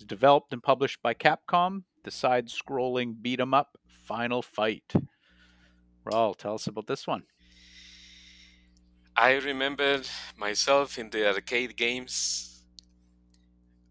[0.00, 4.94] It was developed and published by Capcom, the side scrolling beat 'em up Final Fight.
[6.04, 7.26] Raul, tell us about this one.
[9.16, 10.02] I remember
[10.36, 12.64] myself in the arcade games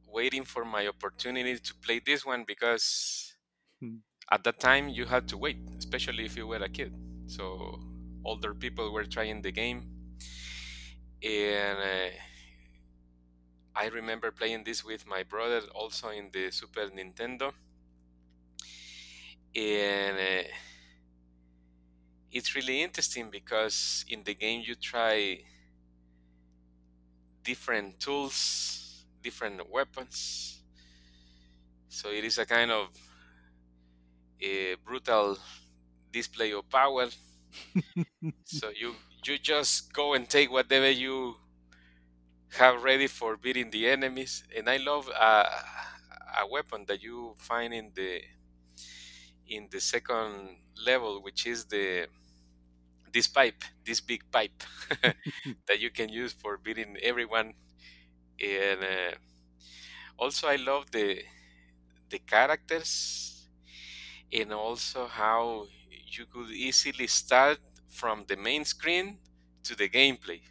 [0.07, 3.35] waiting for my opportunity to play this one because
[3.79, 3.99] Hmm.
[4.31, 6.95] at that time you had to wait, especially if you were a kid.
[7.27, 7.79] So
[8.25, 9.89] older people were trying the game,
[11.23, 12.15] and uh,
[13.75, 17.53] I remember playing this with my brother also in the Super Nintendo,
[19.55, 20.47] and uh,
[22.31, 25.39] it's really interesting because in the game you try
[27.43, 30.61] different tools, different weapons.
[31.89, 32.89] So it is a kind of
[34.41, 35.37] a brutal
[36.11, 37.07] display of power.
[38.43, 38.95] so you
[39.25, 41.35] you just go and take whatever you
[42.57, 44.43] have ready for beating the enemies.
[44.55, 45.45] And I love uh,
[46.41, 48.21] a weapon that you find in the
[49.47, 52.07] in the second level, which is the
[53.11, 54.63] this pipe, this big pipe
[55.67, 57.53] that you can use for beating everyone.
[58.41, 59.15] And uh,
[60.17, 61.23] Also, I love the
[62.09, 63.47] the characters
[64.33, 65.67] and also how
[66.17, 69.19] you could easily start from the main screen
[69.63, 70.41] to the gameplay.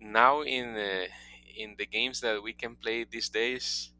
[0.00, 1.06] Now in uh,
[1.56, 3.90] in the games that we can play these days,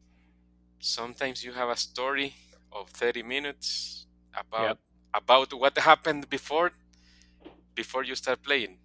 [0.79, 2.35] sometimes you have a story
[2.71, 4.77] of 30 minutes about Yep.
[5.13, 6.71] about what happened before
[7.75, 8.77] before you start playing.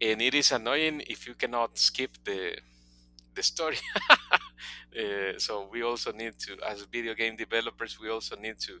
[0.00, 2.58] And it is annoying if you cannot skip the
[3.34, 3.78] the story.
[4.98, 8.80] uh, so we also need to as video game developers we also need to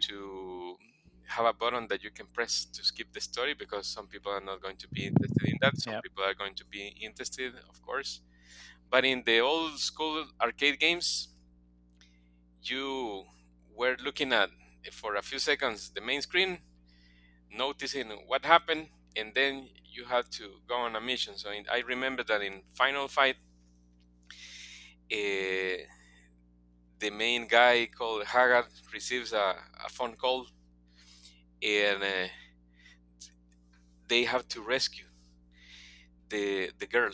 [0.00, 0.57] to
[1.28, 4.40] have a button that you can press to skip the story because some people are
[4.40, 5.78] not going to be interested in that.
[5.80, 6.04] Some Yep.
[6.04, 8.20] people are going to be interested of course.
[8.90, 11.28] But in the old school arcade games
[12.62, 13.24] you
[13.74, 14.50] were looking at
[14.92, 16.58] for a few seconds the main screen
[17.50, 21.36] noticing what happened and then you had to go on a mission.
[21.38, 23.36] So in, i remember that in final fight
[25.12, 25.84] uh,
[26.98, 30.46] the main guy called Haggar receives a, a phone call
[31.62, 32.28] and uh,
[34.08, 35.04] they have to rescue
[36.28, 37.12] the the girl.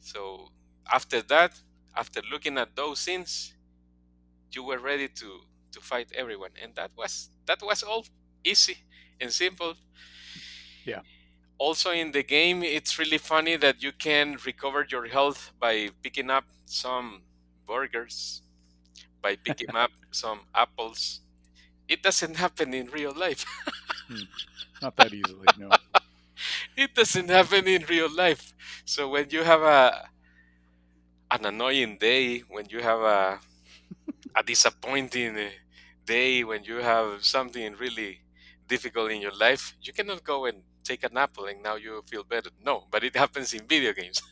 [0.00, 0.48] So
[0.92, 1.60] after that,
[1.96, 3.54] after looking at those scenes,
[4.52, 5.40] you were ready to
[5.72, 8.04] to fight everyone, and that was that was all
[8.44, 8.76] easy
[9.20, 9.74] and simple.
[10.84, 11.00] Yeah.
[11.58, 16.30] Also in the game, it's really funny that you can recover your health by picking
[16.30, 17.22] up some
[17.66, 18.42] burgers,
[19.22, 21.20] by picking up some apples.
[21.88, 23.44] It doesn't happen in real life.
[24.82, 25.76] Not that easily, no.
[26.76, 28.54] it doesn't happen in real life.
[28.84, 30.08] So when you have a
[31.30, 33.40] an annoying day, when you have a
[34.36, 35.36] a disappointing
[36.04, 38.22] day, when you have something really
[38.68, 42.24] difficult in your life, you cannot go and take an apple and now you feel
[42.24, 42.50] better.
[42.64, 44.22] No, but it happens in video games.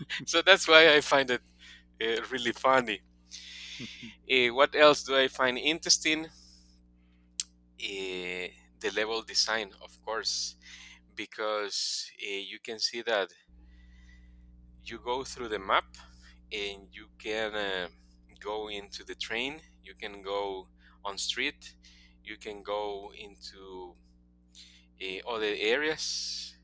[0.26, 1.42] so that's why I find it
[2.02, 3.00] uh, really funny.
[4.30, 6.28] Uh, what else do I find interesting?
[7.80, 8.48] Uh,
[8.80, 10.56] the level design, of course,
[11.14, 13.28] because uh, you can see that
[14.84, 15.96] you go through the map
[16.52, 17.88] and you can uh,
[18.40, 20.68] go into the train, you can go
[21.04, 21.74] on street,
[22.22, 23.94] you can go into
[25.02, 26.54] uh, other areas,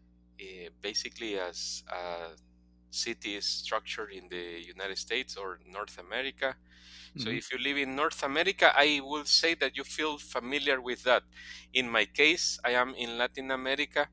[0.80, 2.36] basically as a
[2.90, 6.56] city is structured in the United States or North America.
[7.16, 7.40] So Mhm.
[7.40, 11.22] if you live in North America, I will say that you feel familiar with that.
[11.72, 14.08] In my case, I am in Latin America.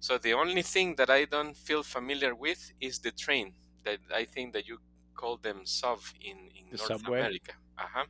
[0.00, 3.54] So the only thing that I don't feel familiar with is the train.
[3.84, 4.78] That I think that you
[5.14, 7.30] call them sub in, in The North subway?
[7.46, 7.54] America.
[7.78, 8.06] Uh-huh.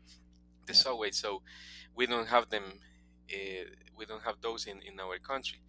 [0.67, 0.85] The Yeah.
[0.85, 1.11] subway.
[1.13, 1.43] So
[1.95, 2.81] we don't have them.
[3.33, 3.65] Uh,
[3.97, 5.61] we don't have those in, in our country.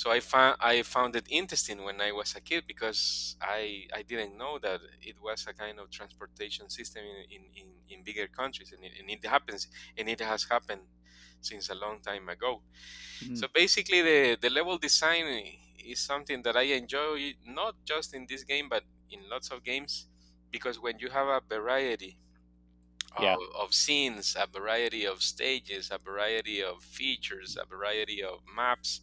[0.00, 3.62] So I found I found it interesting when I was a kid because I
[3.98, 4.80] I didn't know that
[5.10, 7.04] it was a kind of transportation system
[7.36, 9.62] in in, in, bigger countries and it, and it happens
[9.98, 10.84] and it has happened
[11.40, 12.52] since a long time ago.
[13.20, 13.40] Mhm.
[13.40, 15.26] So basically, the the level design
[15.92, 19.92] is something that I enjoy not just in this game but in lots of games
[20.50, 22.12] because when you have a variety
[23.16, 23.36] Yeah.
[23.36, 29.00] of, of scenes, a variety of stages, a variety of features, a variety of maps,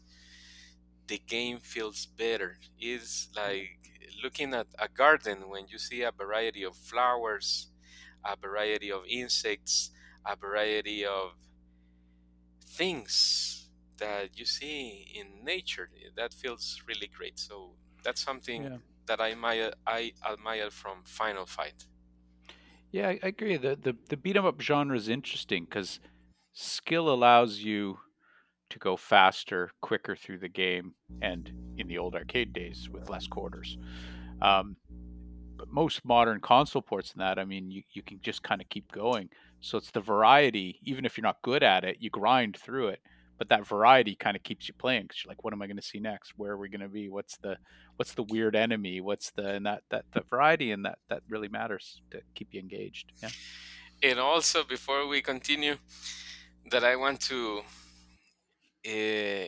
[1.08, 2.58] the game feels better.
[2.78, 3.80] It's like
[4.24, 7.70] looking at a garden when you see a variety of flowers,
[8.24, 9.92] a variety of insects,
[10.26, 11.34] a variety of
[12.66, 15.90] things that you see in nature.
[16.16, 17.40] That feels really great.
[17.40, 18.78] So that's something Yeah.
[19.06, 21.86] that I admire, I admire from Final Fight.
[22.92, 23.58] Yeah, I agree.
[23.58, 26.00] The the the beat 'em up genre is interesting because
[26.54, 28.00] skill allows you
[28.76, 33.26] to go faster, quicker through the game, and in the old arcade days with less
[33.26, 33.78] quarters.
[34.42, 34.76] Um,
[35.56, 38.68] but most modern console ports and that, I mean, you, you can just kind of
[38.68, 39.30] keep going.
[39.62, 43.00] So it's the variety, even if you're not good at it, you grind through it.
[43.38, 45.78] But that variety kind of keeps you playing because you're like, what am I going
[45.78, 46.34] to see next?
[46.36, 47.10] Where are we going to be?
[47.10, 47.58] What's the
[47.96, 49.02] what's the weird enemy?
[49.02, 52.62] What's the and that that the variety and that that really matters to keep you
[52.62, 53.12] engaged.
[53.22, 53.30] Yeah.
[54.04, 55.76] And also, before we continue,
[56.72, 57.62] that I want to
[58.88, 59.46] uh,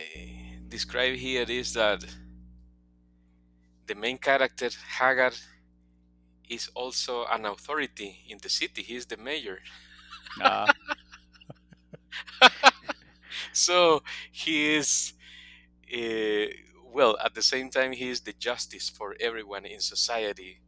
[0.69, 2.03] describe here is that
[3.87, 4.69] the main character,
[4.99, 5.31] Haggar
[6.49, 8.81] is also an authority in the city.
[8.81, 9.59] He is the mayor.
[10.39, 10.67] Uh,
[13.53, 15.13] so he is,
[15.93, 16.47] uh,
[16.93, 20.61] well, at the same time, he is the justice for everyone in society.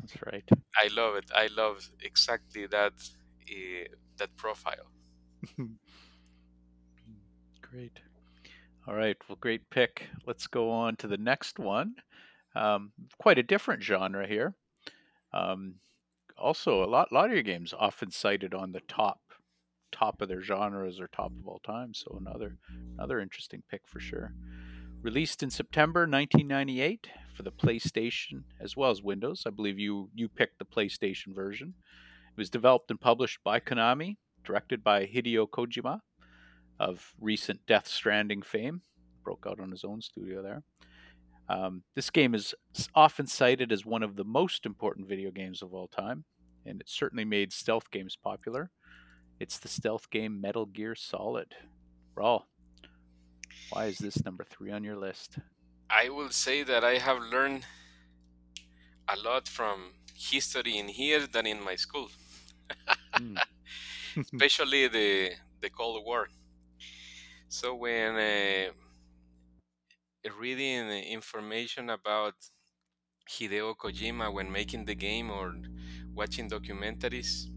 [0.00, 0.48] that's right.
[0.82, 1.30] I love it.
[1.34, 2.94] I love exactly that
[3.50, 3.84] uh,
[4.18, 4.88] that profile.
[7.62, 8.00] Great.
[8.86, 9.16] All right.
[9.28, 10.08] Well, great pick.
[10.26, 11.94] Let's go on to the next one.
[12.54, 14.54] Um, quite a different genre here.
[15.32, 15.76] Um,
[16.36, 19.20] also a lot, lot of your games often cited on the top,
[19.90, 21.94] top of their genres or top of all time.
[21.94, 22.58] So another,
[22.98, 24.34] another interesting pick for sure.
[25.00, 29.44] Released in September 1998 for the PlayStation as well as Windows.
[29.46, 31.74] I believe you you picked the PlayStation version.
[32.36, 36.00] It was developed and published by Konami, directed by Hideo Kojima
[36.78, 38.82] of recent Death Stranding fame.
[39.22, 40.62] Broke out on his own studio there.
[41.48, 42.54] Um, this game is
[42.94, 46.24] often cited as one of the most important video games of all time,
[46.64, 48.70] and it certainly made stealth games popular.
[49.40, 51.54] It's the stealth game Metal Gear Solid.
[52.16, 52.44] Raul,
[53.70, 55.38] why is this number three on your list?
[55.90, 57.66] I will say that I have learned
[59.08, 62.08] a lot from history in here than in my school,
[63.14, 63.36] mm.
[64.16, 66.28] especially the the Cold War.
[67.48, 68.72] So when uh,
[70.40, 72.34] reading information about
[73.28, 75.54] Hideo Kojima when making the game or
[76.14, 77.48] watching documentaries,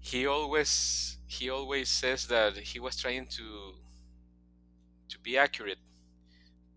[0.00, 3.74] he always he always says that he was trying to
[5.08, 5.78] to be accurate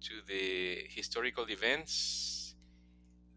[0.02, 2.56] to the historical events,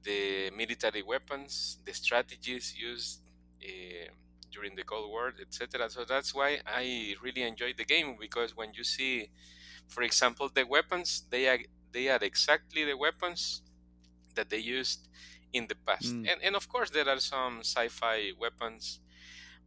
[0.02, 3.20] the military weapons, the strategies used
[3.64, 4.12] uh,
[4.52, 5.88] during the Cold War, etc.
[5.90, 9.30] So that's why I really enjoyed the game because when you see,
[9.88, 11.58] for example, the weapons, they are
[11.92, 13.62] they are exactly the weapons
[14.34, 15.08] that they used
[15.52, 16.26] in the past, mm.
[16.30, 19.00] and and of course there are some sci-fi weapons,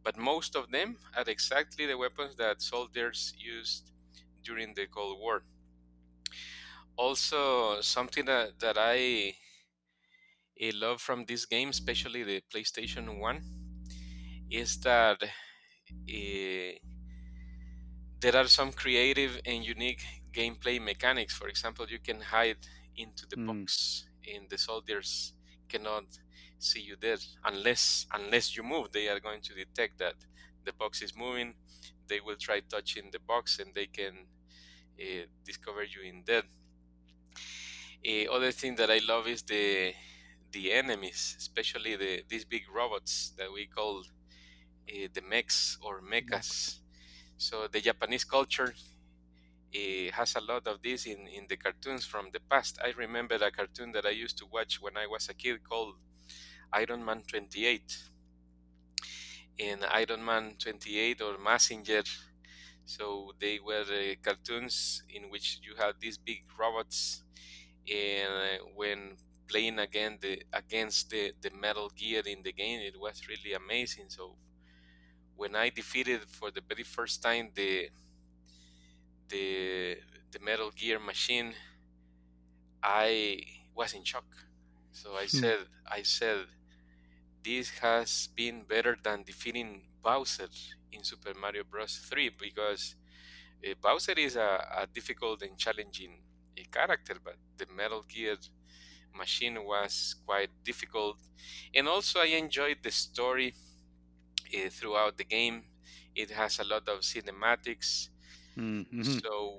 [0.02, 3.90] but most of them are exactly the weapons that soldiers used
[4.46, 5.42] during the Cold War.
[6.96, 9.34] Also, something that, that I,
[10.62, 13.42] I love from this game, especially the PlayStation 1,
[14.50, 16.72] is that uh,
[18.20, 21.34] there are some creative and unique gameplay mechanics.
[21.34, 22.66] For example, you can hide
[22.96, 23.46] into the mm.
[23.46, 25.32] box, and the soldiers
[25.68, 26.04] cannot
[26.58, 28.92] see you there unless unless you move.
[28.92, 30.14] They are going to detect that
[30.64, 31.54] the box is moving.
[32.08, 34.14] They will try touching the box, and they can
[35.00, 36.44] uh, discover you in there.
[38.06, 39.92] Uh, other thing that I love is the
[40.52, 44.02] the enemies, especially the these big robots that we call
[44.90, 46.78] uh, the mechs or mechas.
[47.38, 48.74] So the Japanese culture
[49.74, 52.78] uh, has a lot of this in, in the cartoons from the past.
[52.82, 55.94] I remember a cartoon that I used to watch when I was a kid called
[56.72, 57.96] Iron Man 28.
[59.58, 62.06] In Iron Man 28 or Mazinger,
[62.84, 67.24] so they were uh, cartoons in which you had these big robots,
[67.88, 69.16] and uh, when
[69.48, 74.10] playing again the against the, the Metal Gear in the game, it was really amazing.
[74.10, 74.36] So
[75.36, 77.88] when I defeated for the very first time the
[79.28, 79.96] the
[80.32, 81.54] the Metal Gear machine,
[82.82, 83.40] I
[83.74, 84.26] was in shock.
[84.92, 85.38] So I hmm.
[85.38, 86.46] said, I said,
[87.44, 90.48] this has been better than defeating Bowser
[90.92, 91.98] in Super Mario Bros.
[92.08, 92.96] 3 because
[93.64, 96.18] uh, Bowser is a, a, difficult and challenging
[96.58, 98.36] uh, character, but the Metal Gear
[99.16, 101.18] machine was quite difficult.
[101.74, 103.54] And also, I enjoyed the story
[104.54, 105.64] uh, throughout the game.
[106.14, 108.08] It has a lot of cinematics.
[108.56, 109.02] Mm-hmm.
[109.02, 109.58] So,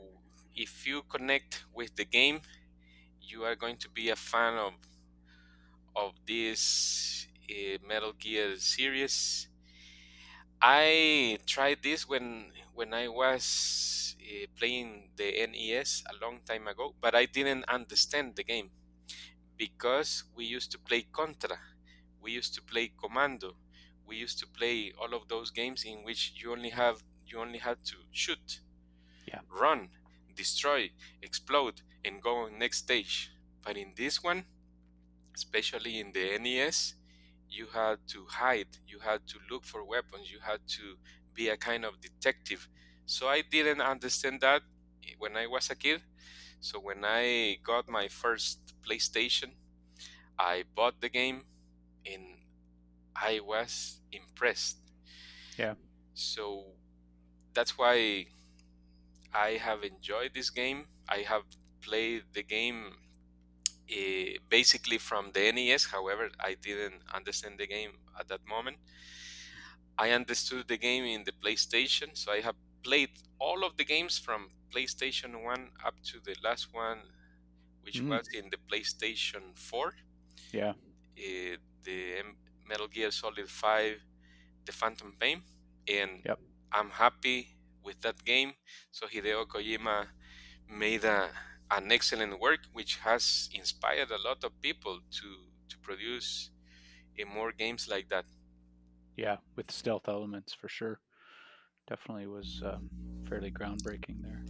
[0.56, 2.42] if you connect with the game,
[3.22, 4.74] you are going to be a fan of
[5.96, 9.48] of this uh, Metal Gear series
[10.62, 16.96] I tried this when when I was uh, playing the NES a long time ago,
[17.02, 18.70] but I didn't understand the game
[19.58, 21.60] because we used to play Contra,
[22.22, 23.56] we used to play Commando,
[24.08, 27.60] we used to play all of those games in which you only have you only
[27.60, 28.62] had to shoot,
[29.28, 29.42] yeah.
[29.52, 29.90] run,
[30.36, 30.90] destroy,
[31.22, 33.32] explode, and go on next stage.
[33.66, 34.46] But in this one,
[35.36, 36.96] especially in the NES,
[37.50, 40.96] you had to hide, you had to look for weapons, you had to
[41.34, 42.68] be a kind of detective.
[43.06, 44.62] So I didn't understand that
[45.18, 46.02] when I was a kid.
[46.60, 49.52] So when I got my first PlayStation,
[50.40, 51.44] I bought the game
[52.06, 52.24] and
[53.22, 54.78] I was impressed.
[55.58, 55.74] Yeah.
[56.14, 56.66] So
[57.54, 58.28] that's why
[59.34, 60.86] I have enjoyed this game.
[61.10, 61.44] I have
[61.82, 62.94] played the game
[63.92, 65.86] uh, basically from the NES.
[65.86, 68.78] However, I didn't understand the game at that moment.
[69.98, 73.10] I understood the game in the PlayStation, so I have played
[73.40, 77.00] all of the games from PlayStation 1 up to the last one,
[77.82, 78.10] which mm.
[78.10, 79.94] was in the PlayStation 4.
[80.52, 80.70] Yeah.
[80.70, 82.22] Uh, the
[82.70, 83.96] Metal Gear Solid 5,
[84.66, 85.42] The Phantom Pain.
[85.88, 86.40] And yep.
[86.72, 87.48] I'm happy
[87.84, 88.54] with that game.
[88.92, 90.08] So Hideo Kojima
[90.70, 91.30] made a
[91.70, 95.28] an excellent work which has inspired a lot of people to
[95.70, 96.52] to produce
[97.20, 98.26] and more games like that.
[99.16, 101.00] Yeah, with stealth elements for sure.
[101.88, 102.90] Definitely was um,
[103.28, 104.44] fairly groundbreaking there.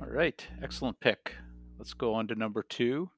[0.00, 1.34] All right, excellent pick.
[1.78, 3.10] Let's go on to number two.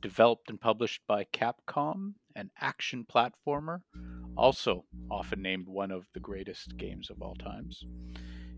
[0.00, 3.82] Developed and published by Capcom, an action platformer,
[4.36, 7.84] also often named one of the greatest games of all times.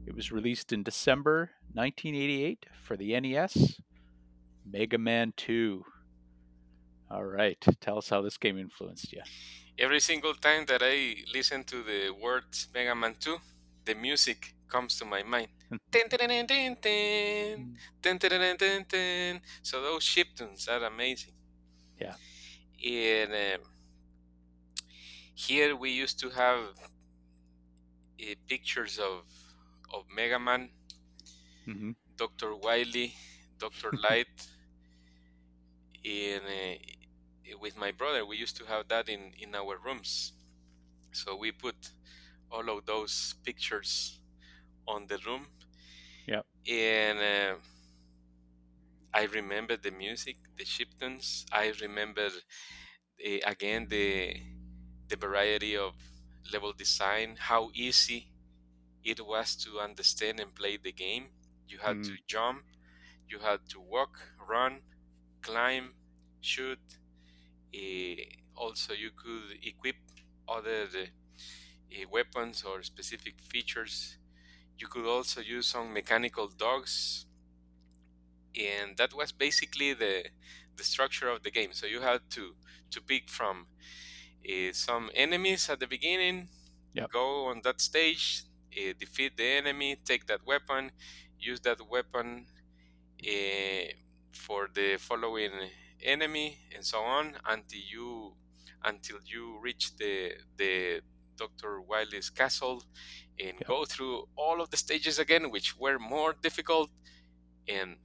[0.06, 3.80] It was released in December 1988 for the NES.
[4.64, 5.84] Mega Man 2.
[7.10, 9.22] All right, tell us how this game influenced you.
[9.78, 13.38] Every single time that I listen to the words Mega Man 2,
[13.84, 15.48] the music comes to my mind.
[19.62, 21.34] So those chiptunes are amazing.
[22.00, 22.14] Yeah.
[22.84, 23.58] And uh,
[25.34, 26.64] here we used to have
[28.20, 29.24] uh, pictures of
[29.92, 30.70] of Mega Man,
[31.66, 32.54] hmm Dr.
[32.56, 33.14] Wily,
[33.58, 33.92] Dr.
[33.96, 34.48] Light,
[36.04, 40.32] and uh, with my brother, we used to have that in in our rooms.
[41.12, 41.76] So we put
[42.50, 44.20] all of those pictures
[44.86, 45.46] on the room.
[46.26, 46.46] Yep.
[46.68, 47.56] And uh,
[49.14, 51.46] I remember the music, the chiptunes.
[51.52, 54.36] I remember uh, again the
[55.08, 55.94] the variety of
[56.52, 58.32] level design, how easy
[59.04, 61.30] it was to understand and play the game.
[61.68, 62.18] You had to Mm.
[62.26, 62.64] jump,
[63.28, 64.82] you had to walk, run,
[65.42, 65.94] climb,
[66.40, 66.80] shoot.
[67.74, 68.22] Uh,
[68.56, 69.96] also, you could equip
[70.48, 74.18] other uh, weapons or specific features.
[74.78, 77.26] You could also use some mechanical dogs,
[78.56, 80.24] and that was basically the
[80.76, 81.72] the structure of the game.
[81.72, 82.54] So you had to
[82.90, 83.66] to pick from
[84.48, 86.48] uh, some enemies at the beginning,
[86.94, 87.10] Yep.
[87.12, 88.44] go on that stage,
[88.76, 90.92] uh, defeat the enemy, take that weapon,
[91.38, 92.46] use that weapon
[93.26, 93.86] uh,
[94.32, 95.52] for the following
[96.02, 98.34] enemy, and so on until you
[98.84, 101.00] until you reach the the
[101.36, 101.80] Dr.
[101.82, 102.82] Wily's castle
[103.38, 103.66] and Yep.
[103.66, 106.90] go through all of the stages again, which were more difficult,
[107.68, 107.96] and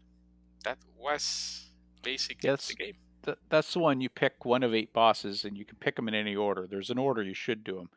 [0.63, 1.67] that was
[2.03, 2.67] basically Yes.
[2.67, 2.95] the game.
[3.23, 6.07] Th- that's the one you pick one of eight bosses, and you can pick them
[6.07, 6.67] in any order.
[6.67, 7.89] There's an order you should do them,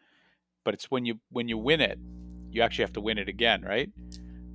[0.65, 1.99] but it's when you when you win it,
[2.51, 3.91] you actually have to win it again, right?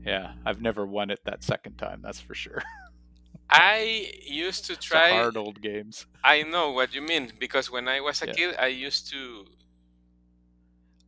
[0.05, 2.01] Yeah, I've never won it that second time.
[2.01, 2.63] That's for sure.
[3.49, 5.09] I used to try.
[5.09, 6.05] hard old games.
[6.23, 8.33] I know what you mean because when I was a Yeah.
[8.33, 9.45] kid, I used to.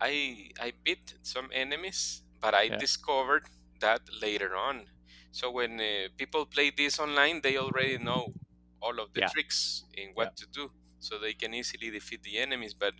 [0.01, 2.77] I I beat some enemies, but I Yeah.
[2.77, 3.43] discovered
[3.81, 4.85] that later on.
[5.31, 8.35] So when uh, people play this online, they already know
[8.81, 9.33] all of the Yeah.
[9.33, 10.31] tricks and what Yeah.
[10.37, 12.73] to do, so they can easily defeat the enemies.
[12.73, 12.95] But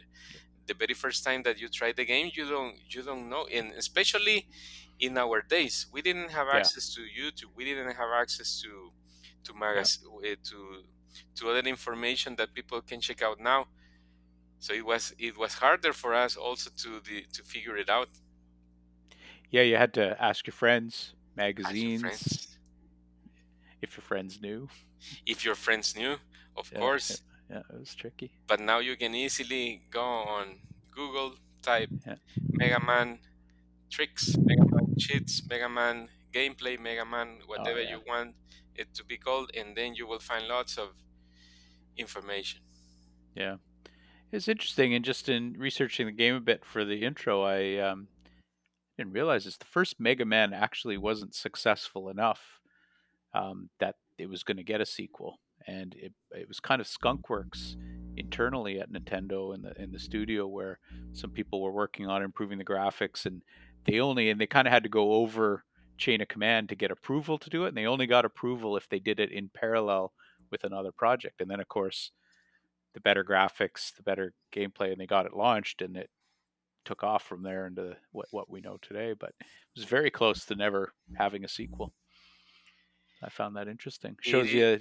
[0.67, 3.73] the very first time that you try the game, you don't you don't know, and
[3.73, 4.49] especially
[4.99, 7.51] in our days, we didn't have access to YouTube.
[7.55, 8.93] We didn't have access to
[9.45, 10.85] to magas- uh, to
[11.35, 13.67] to other information that people can check out now.
[14.59, 18.09] So it was it was harder for us also to the to figure it out.
[19.49, 22.47] Yeah, you had to ask your friends, Your magazines,
[23.81, 24.67] if your friends knew.
[25.25, 26.15] if your friends knew,
[26.57, 27.21] of Yeah, course.
[27.49, 28.29] Yeah, it was tricky.
[28.47, 30.59] But now you can easily go on
[30.91, 32.15] Google, type Yeah.
[32.51, 33.19] Mega Man
[33.89, 37.91] tricks, Mega Man cheats, Mega Man gameplay, Mega Man whatever Oh, yeah.
[37.91, 38.35] you want
[38.75, 40.89] it to be called, and then you will find lots of
[41.97, 42.61] information.
[43.35, 43.57] Yeah,
[44.31, 44.93] it's interesting.
[44.93, 48.07] And just in researching the game a bit for the intro, I um,
[48.99, 49.57] didn't realize this.
[49.57, 52.59] The first Mega Man actually wasn't successful enough
[53.33, 56.87] um, that it was going to get a sequel, and it it was kind of
[56.87, 57.75] skunkworks
[58.17, 60.79] internally at Nintendo in the in the studio where
[61.13, 63.41] some people were working on improving the graphics, and
[63.85, 65.63] they only and they kind of had to go over
[65.97, 68.89] chain of command to get approval to do it, and they only got approval if
[68.89, 70.11] they did it in parallel
[70.51, 72.11] with another project, and then of course
[72.93, 76.09] the better graphics, the better gameplay, and they got it launched, and it
[76.89, 79.13] took off from there into what what we know today.
[79.13, 81.93] But it was very close to never having a sequel.
[83.23, 84.15] I found that interesting.
[84.21, 84.79] Shows you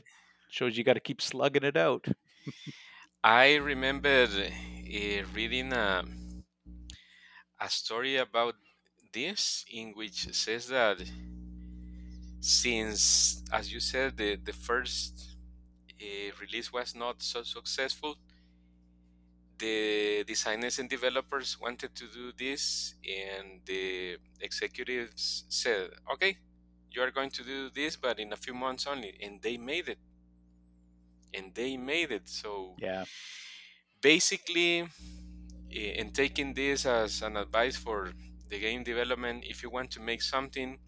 [0.50, 2.06] shows you got to keep slugging it out.
[3.22, 6.04] I remember uh, reading a,
[7.60, 8.54] a story about
[9.12, 10.98] this in which says that
[12.40, 15.36] since, as you said, the, the first
[16.00, 18.14] uh, release was not so successful,
[19.58, 26.36] the designers and developers wanted to do this, and the executives said, okay,
[26.90, 29.18] you are going to do this, but in a few months only.
[29.22, 29.98] And they made it.
[31.34, 32.28] And they made it.
[32.28, 33.04] So Yeah,
[34.00, 34.88] basically,
[35.98, 38.12] and taking this as an advice for
[38.48, 40.78] the game development, if you want to make something,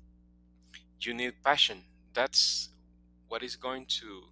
[1.01, 1.84] you need passion.
[2.14, 2.70] That's
[3.28, 4.22] what is going to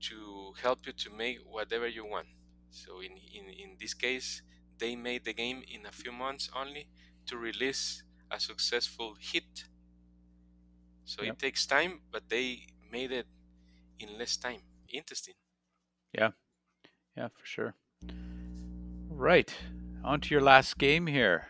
[0.00, 2.26] to help you to make whatever you want.
[2.70, 4.42] So in, in, in this case,
[4.78, 6.88] they made the game in a few months only
[7.26, 9.64] to release a successful hit.
[11.04, 11.32] So Yep.
[11.34, 13.26] it takes time, but they made it
[13.98, 14.60] in less time.
[14.88, 15.34] Interesting.
[16.12, 16.30] Yeah,
[17.16, 17.74] Yeah, for sure.
[19.08, 19.52] Right.
[20.04, 21.48] On to your last game here.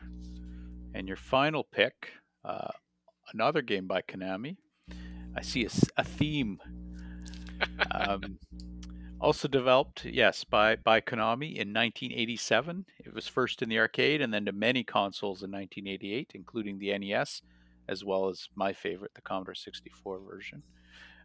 [0.94, 2.12] And your final pick,
[2.44, 2.70] uh,
[3.32, 4.56] another game by Konami.
[5.36, 5.66] I see
[5.96, 6.58] a theme.
[7.90, 8.38] Um,
[9.20, 12.86] also developed, yes, by, by Konami in 1987.
[13.04, 16.96] It was first in the arcade and then to many consoles in 1988, including the
[16.98, 17.42] NES,
[17.88, 20.62] as well as my favorite, the Commodore 64 version.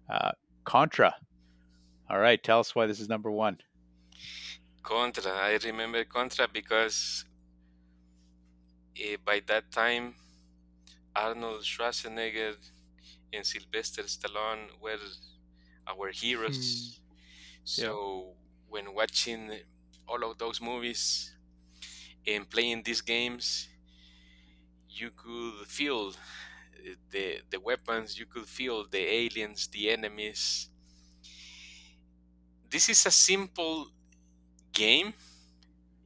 [0.10, 0.32] Uh,
[0.64, 1.16] Contra.
[2.10, 3.58] All right, tell us why this is number one.
[4.82, 5.32] Contra.
[5.32, 7.26] I remember Contra because
[9.00, 10.16] eh, by that time,
[11.16, 12.56] Arnold Schwarzenegger
[13.32, 14.98] and Sylvester Stallone were
[15.88, 17.00] our heroes.
[17.66, 18.36] So
[18.68, 19.52] when watching
[20.08, 21.36] all of those movies
[22.28, 23.70] and playing these games,
[24.90, 26.14] you could feel
[27.12, 28.18] the the weapons.
[28.20, 30.70] You could feel the aliens, the enemies.
[32.70, 33.90] This is a simple
[34.74, 35.14] game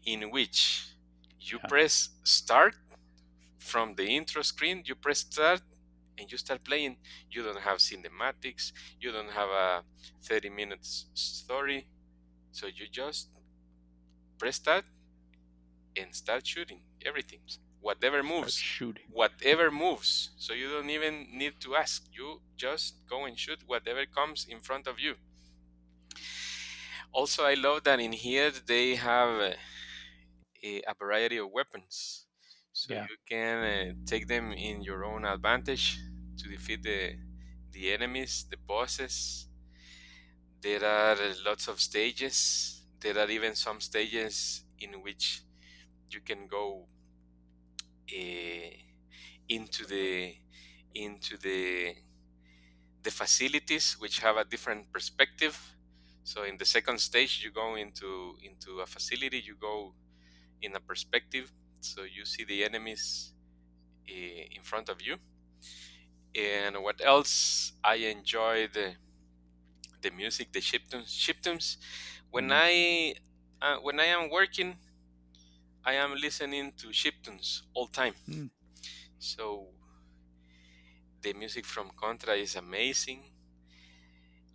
[0.05, 0.88] in which
[1.39, 1.69] you Yeah.
[1.69, 2.75] press start
[3.59, 4.84] from the intro screen.
[4.85, 5.61] You press start
[6.18, 6.98] and you start playing.
[7.30, 8.72] You don't have cinematics.
[8.99, 9.84] You don't have a
[10.23, 11.88] 30 minutes story.
[12.52, 13.30] So you just
[14.38, 14.85] press start
[15.95, 17.39] and start shooting everything.
[17.81, 18.53] Whatever Start moves.
[18.53, 19.06] shooting.
[19.11, 20.31] Whatever moves.
[20.38, 22.07] So you don't even need to ask.
[22.11, 25.15] You just go and shoot whatever comes in front of you.
[27.11, 29.56] Also, I love that in here they have
[30.64, 32.26] a, a variety of weapons.
[32.73, 33.07] So Yeah.
[33.10, 35.99] you can uh, take them in your own advantage
[36.38, 37.15] to defeat the,
[37.72, 39.47] the enemies, the bosses.
[40.61, 42.84] There are lots of stages.
[42.99, 45.41] There are even some stages in which
[46.09, 46.88] you can go
[48.11, 48.69] uh,
[49.49, 50.35] into the
[50.95, 51.95] into the
[53.03, 55.57] the facilities which have a different perspective.
[56.23, 59.39] So in the second stage, you go into into a facility.
[59.45, 59.93] You go
[60.61, 61.51] in a perspective,
[61.81, 63.34] so you see the enemies
[64.09, 65.18] uh, in front of you.
[66.38, 67.73] And what else?
[67.84, 68.95] I enjoy the
[70.01, 71.09] the music, the chiptunes.
[71.26, 71.77] Chiptunes.
[72.31, 72.53] When Mhm.
[72.53, 73.15] I
[73.61, 74.77] uh, when I am working,
[75.84, 78.14] I am listening to chiptunes all time.
[78.27, 78.49] Mm.
[79.19, 79.69] So
[81.22, 83.31] the music from Contra is amazing.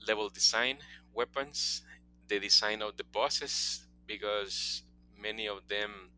[0.06, 0.78] Level design,
[1.14, 1.82] weapons,
[2.28, 4.82] the design of the bosses, because
[5.16, 6.10] many of them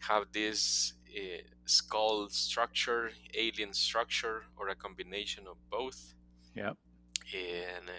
[0.00, 6.14] have this uh, skull structure, alien structure, or a combination of both.
[6.54, 6.74] Yeah.
[7.34, 7.92] And uh,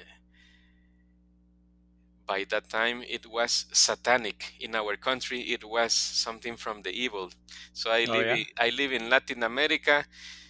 [2.27, 5.41] by that time, it was satanic in our country.
[5.41, 7.31] It was something from the evil.
[7.73, 8.25] So I Oh, live.
[8.25, 8.37] yeah?
[8.59, 10.05] I live in Latin America.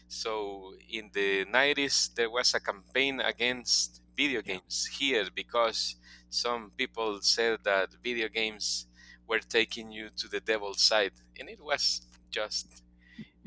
[0.07, 4.59] So in the 90s, there was a campaign against video Yeah.
[4.59, 5.97] games here because
[6.29, 8.87] some people said that video games
[9.27, 12.01] were taking you to the devil's side, and it was
[12.31, 12.83] just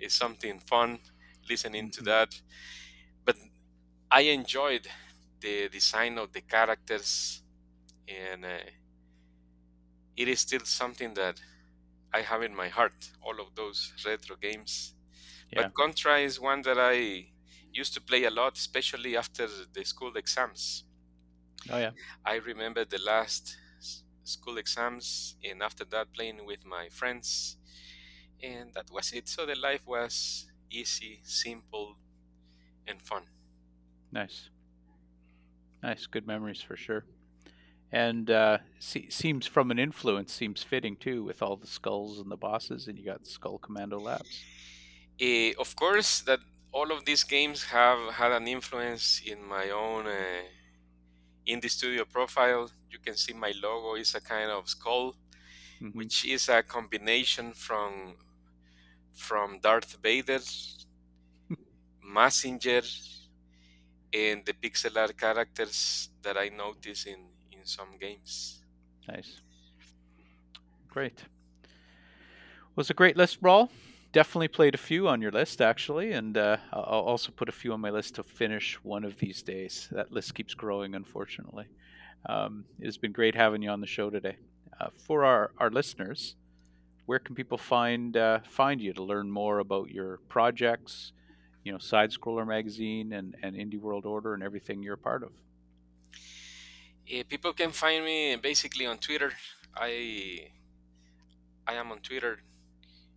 [0.05, 1.01] uh, something fun
[1.49, 2.41] listening to that.
[3.25, 3.37] But
[4.11, 4.89] I enjoyed
[5.41, 7.43] the design of the characters,
[8.09, 8.59] and uh,
[10.17, 11.41] it is still something that
[12.13, 13.11] I have in my heart.
[13.23, 14.95] All of those retro games.
[15.51, 15.71] Yeah.
[15.71, 17.33] But Contra is one that I
[17.73, 20.85] used to play a lot, especially after the school exams.
[21.71, 21.93] Oh, yeah.
[22.25, 23.57] I remember the last
[24.25, 27.57] school exams, and after that, playing with my friends,
[28.43, 29.29] and that was it.
[29.29, 31.97] So the life was easy, simple,
[32.87, 33.23] and fun.
[34.13, 34.51] Nice.
[35.83, 36.07] Nice.
[36.07, 37.05] Good memories for sure.
[37.93, 42.31] And uh, se- seems from an influence seems fitting too with all the skulls and
[42.31, 44.43] the bosses, and you got Skull Commando Labs.
[45.21, 46.41] Eh, of course, that
[46.73, 50.43] all of these games have had an influence in my own uh,
[51.47, 52.71] indie studio profile.
[52.91, 55.17] You can see my logo is a kind of skull,
[55.81, 55.95] Mhm.
[55.95, 58.17] which is a combination from
[59.19, 60.41] from Darth Vader,
[62.15, 62.85] Mazinger,
[64.13, 67.21] and the pixel art characters that I notice in
[67.53, 68.63] in some games.
[69.09, 69.41] Nice.
[70.89, 71.25] Great.
[72.77, 73.69] Was a great list, Raul.
[74.13, 77.53] Definitely played a few on your list, actually, and uh, I'll I'll also put a
[77.53, 79.89] few on my list to finish one of these days.
[79.93, 81.67] That list keeps growing, unfortunately.
[82.27, 84.37] Um, it has been great having you on the show today.
[84.81, 86.37] Uh, for our, our listeners,
[87.09, 91.13] where can people find uh, find you to learn more about your projects,
[91.65, 95.23] you know, Side Scroller Magazine and, and Indie World Order and everything you're a part
[95.23, 95.31] of?
[97.11, 99.33] Eh, people can find me basically on Twitter.
[99.75, 100.51] I
[101.67, 102.41] I am on Twitter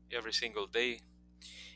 [0.09, 1.01] every single day.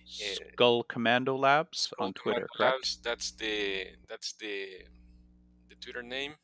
[0.06, 2.76] Skull Commando Labs Skull on Twitter, Commando correct?
[2.76, 4.56] Labs, that's the that's the
[5.68, 6.36] the Twitter name.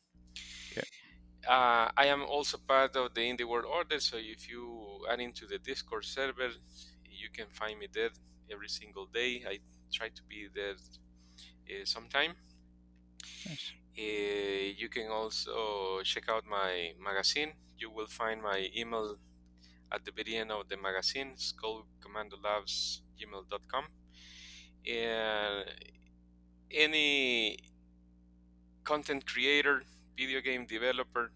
[1.48, 5.48] Uh, I am also part of the Indie World Order, so if you are into
[5.48, 6.50] the Discord server,
[7.10, 8.10] you can find me there
[8.52, 9.44] every single day.
[9.48, 9.60] I
[9.92, 12.36] try to be there uh, sometime.
[13.46, 13.74] Nice.
[13.98, 17.54] Uh, you can also check out my magazine.
[17.78, 19.18] You will find my email
[19.92, 23.86] at the beginning of the magazine, It's skullcommandolabs.gmail.com.
[24.88, 25.66] And
[26.72, 27.58] any
[28.84, 29.84] content creator,
[30.18, 31.32] video game developer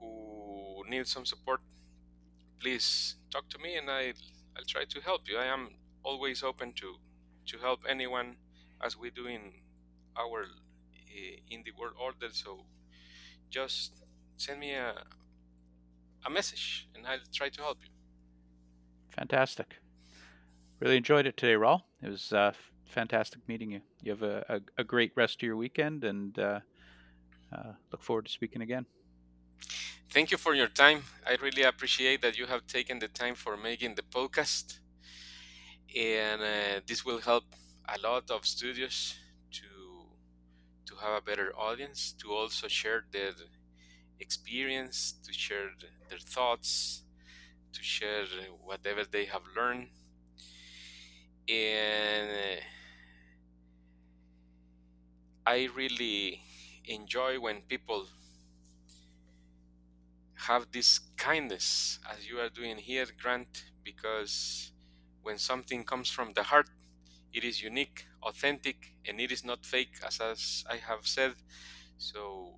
[0.00, 1.60] who needs some support,
[2.60, 4.12] please talk to me and I,
[4.56, 5.38] I'll try to help you.
[5.38, 5.70] I am
[6.02, 6.96] always open to,
[7.46, 8.36] to help anyone
[8.84, 9.52] as we do in
[10.16, 12.28] our uh, in the world order.
[12.32, 12.64] So
[13.50, 14.02] just
[14.36, 14.94] send me a,
[16.26, 17.90] a message and I'll try to help you.
[19.16, 19.76] Fantastic.
[20.80, 21.82] Really enjoyed it today, Raul.
[22.02, 22.52] It was uh,
[22.86, 23.80] fantastic meeting you.
[24.02, 26.60] You have a, a, a, great rest of your weekend and uh,
[27.52, 28.86] uh, look forward to speaking again.
[30.10, 31.04] Thank you for your time.
[31.26, 34.78] I really appreciate that you have taken the time for making the podcast.
[35.96, 37.44] And uh, this will help
[37.88, 39.16] a lot of studios
[39.52, 39.64] to
[40.86, 43.32] to have a better audience, to also share their
[44.20, 45.70] experience, to share
[46.10, 47.04] their thoughts,
[47.72, 48.24] to share
[48.64, 49.88] whatever they have learned.
[51.48, 52.60] And
[55.46, 56.40] I really
[56.88, 58.06] enjoy when people
[60.46, 64.72] have this kindness as you are doing here, Grant, because
[65.22, 66.68] when something comes from the heart,
[67.32, 71.34] it is unique, authentic, and it is not fake, as, as I have said.
[71.98, 72.54] So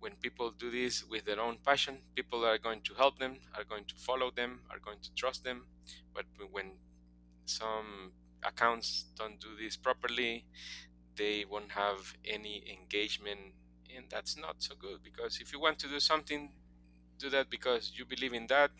[0.00, 3.64] when people do this with their own passion, people are going to help them, are
[3.64, 5.66] going to follow them, are going to trust them.
[6.14, 6.72] But when
[7.44, 8.12] some
[8.42, 10.46] accounts don't do this properly,
[11.16, 13.40] they won't have any engagement,
[13.94, 15.02] and that's not so good.
[15.02, 16.50] Because if you want to do something,
[17.18, 18.70] do that because you believe in that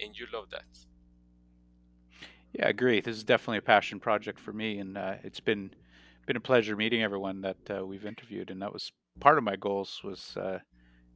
[0.00, 0.64] and you love that.
[2.52, 3.00] Yeah, I agree.
[3.00, 5.70] This is definitely a passion project for me, and uh, it's been
[6.26, 8.50] been a pleasure meeting everyone that uh, we've interviewed.
[8.50, 10.58] And that was part of my goals was uh,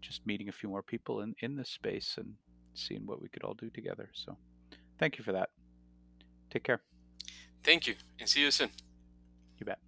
[0.01, 2.35] just meeting a few more people in in this space and
[2.75, 4.11] seeing what we could all do together.
[4.15, 4.37] So,
[4.99, 5.51] thank you for that.
[6.51, 6.81] Take care.
[7.63, 8.71] Thank you, and see you soon.
[9.59, 9.79] You bet.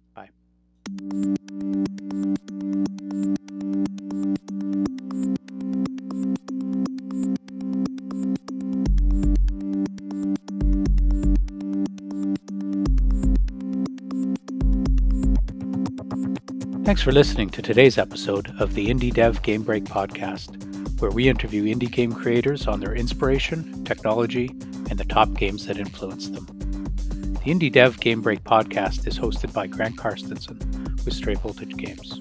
[16.89, 21.29] Thanks for listening to today's episode of the Indie Dev Game Break podcast, where we
[21.29, 24.47] interview indie game creators on their inspiration, technology,
[24.89, 26.47] and the top games that influence them.
[27.43, 30.68] The Indie Dev Game Break podcast is hosted by Grant Karstensen
[31.05, 32.19] with Stray Voltage Games.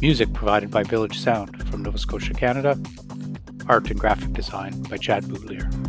[0.00, 2.78] Music provided by Village Sound from Nova Scotia, Canada.
[3.68, 5.87] Art and graphic design by Chad Boutlier.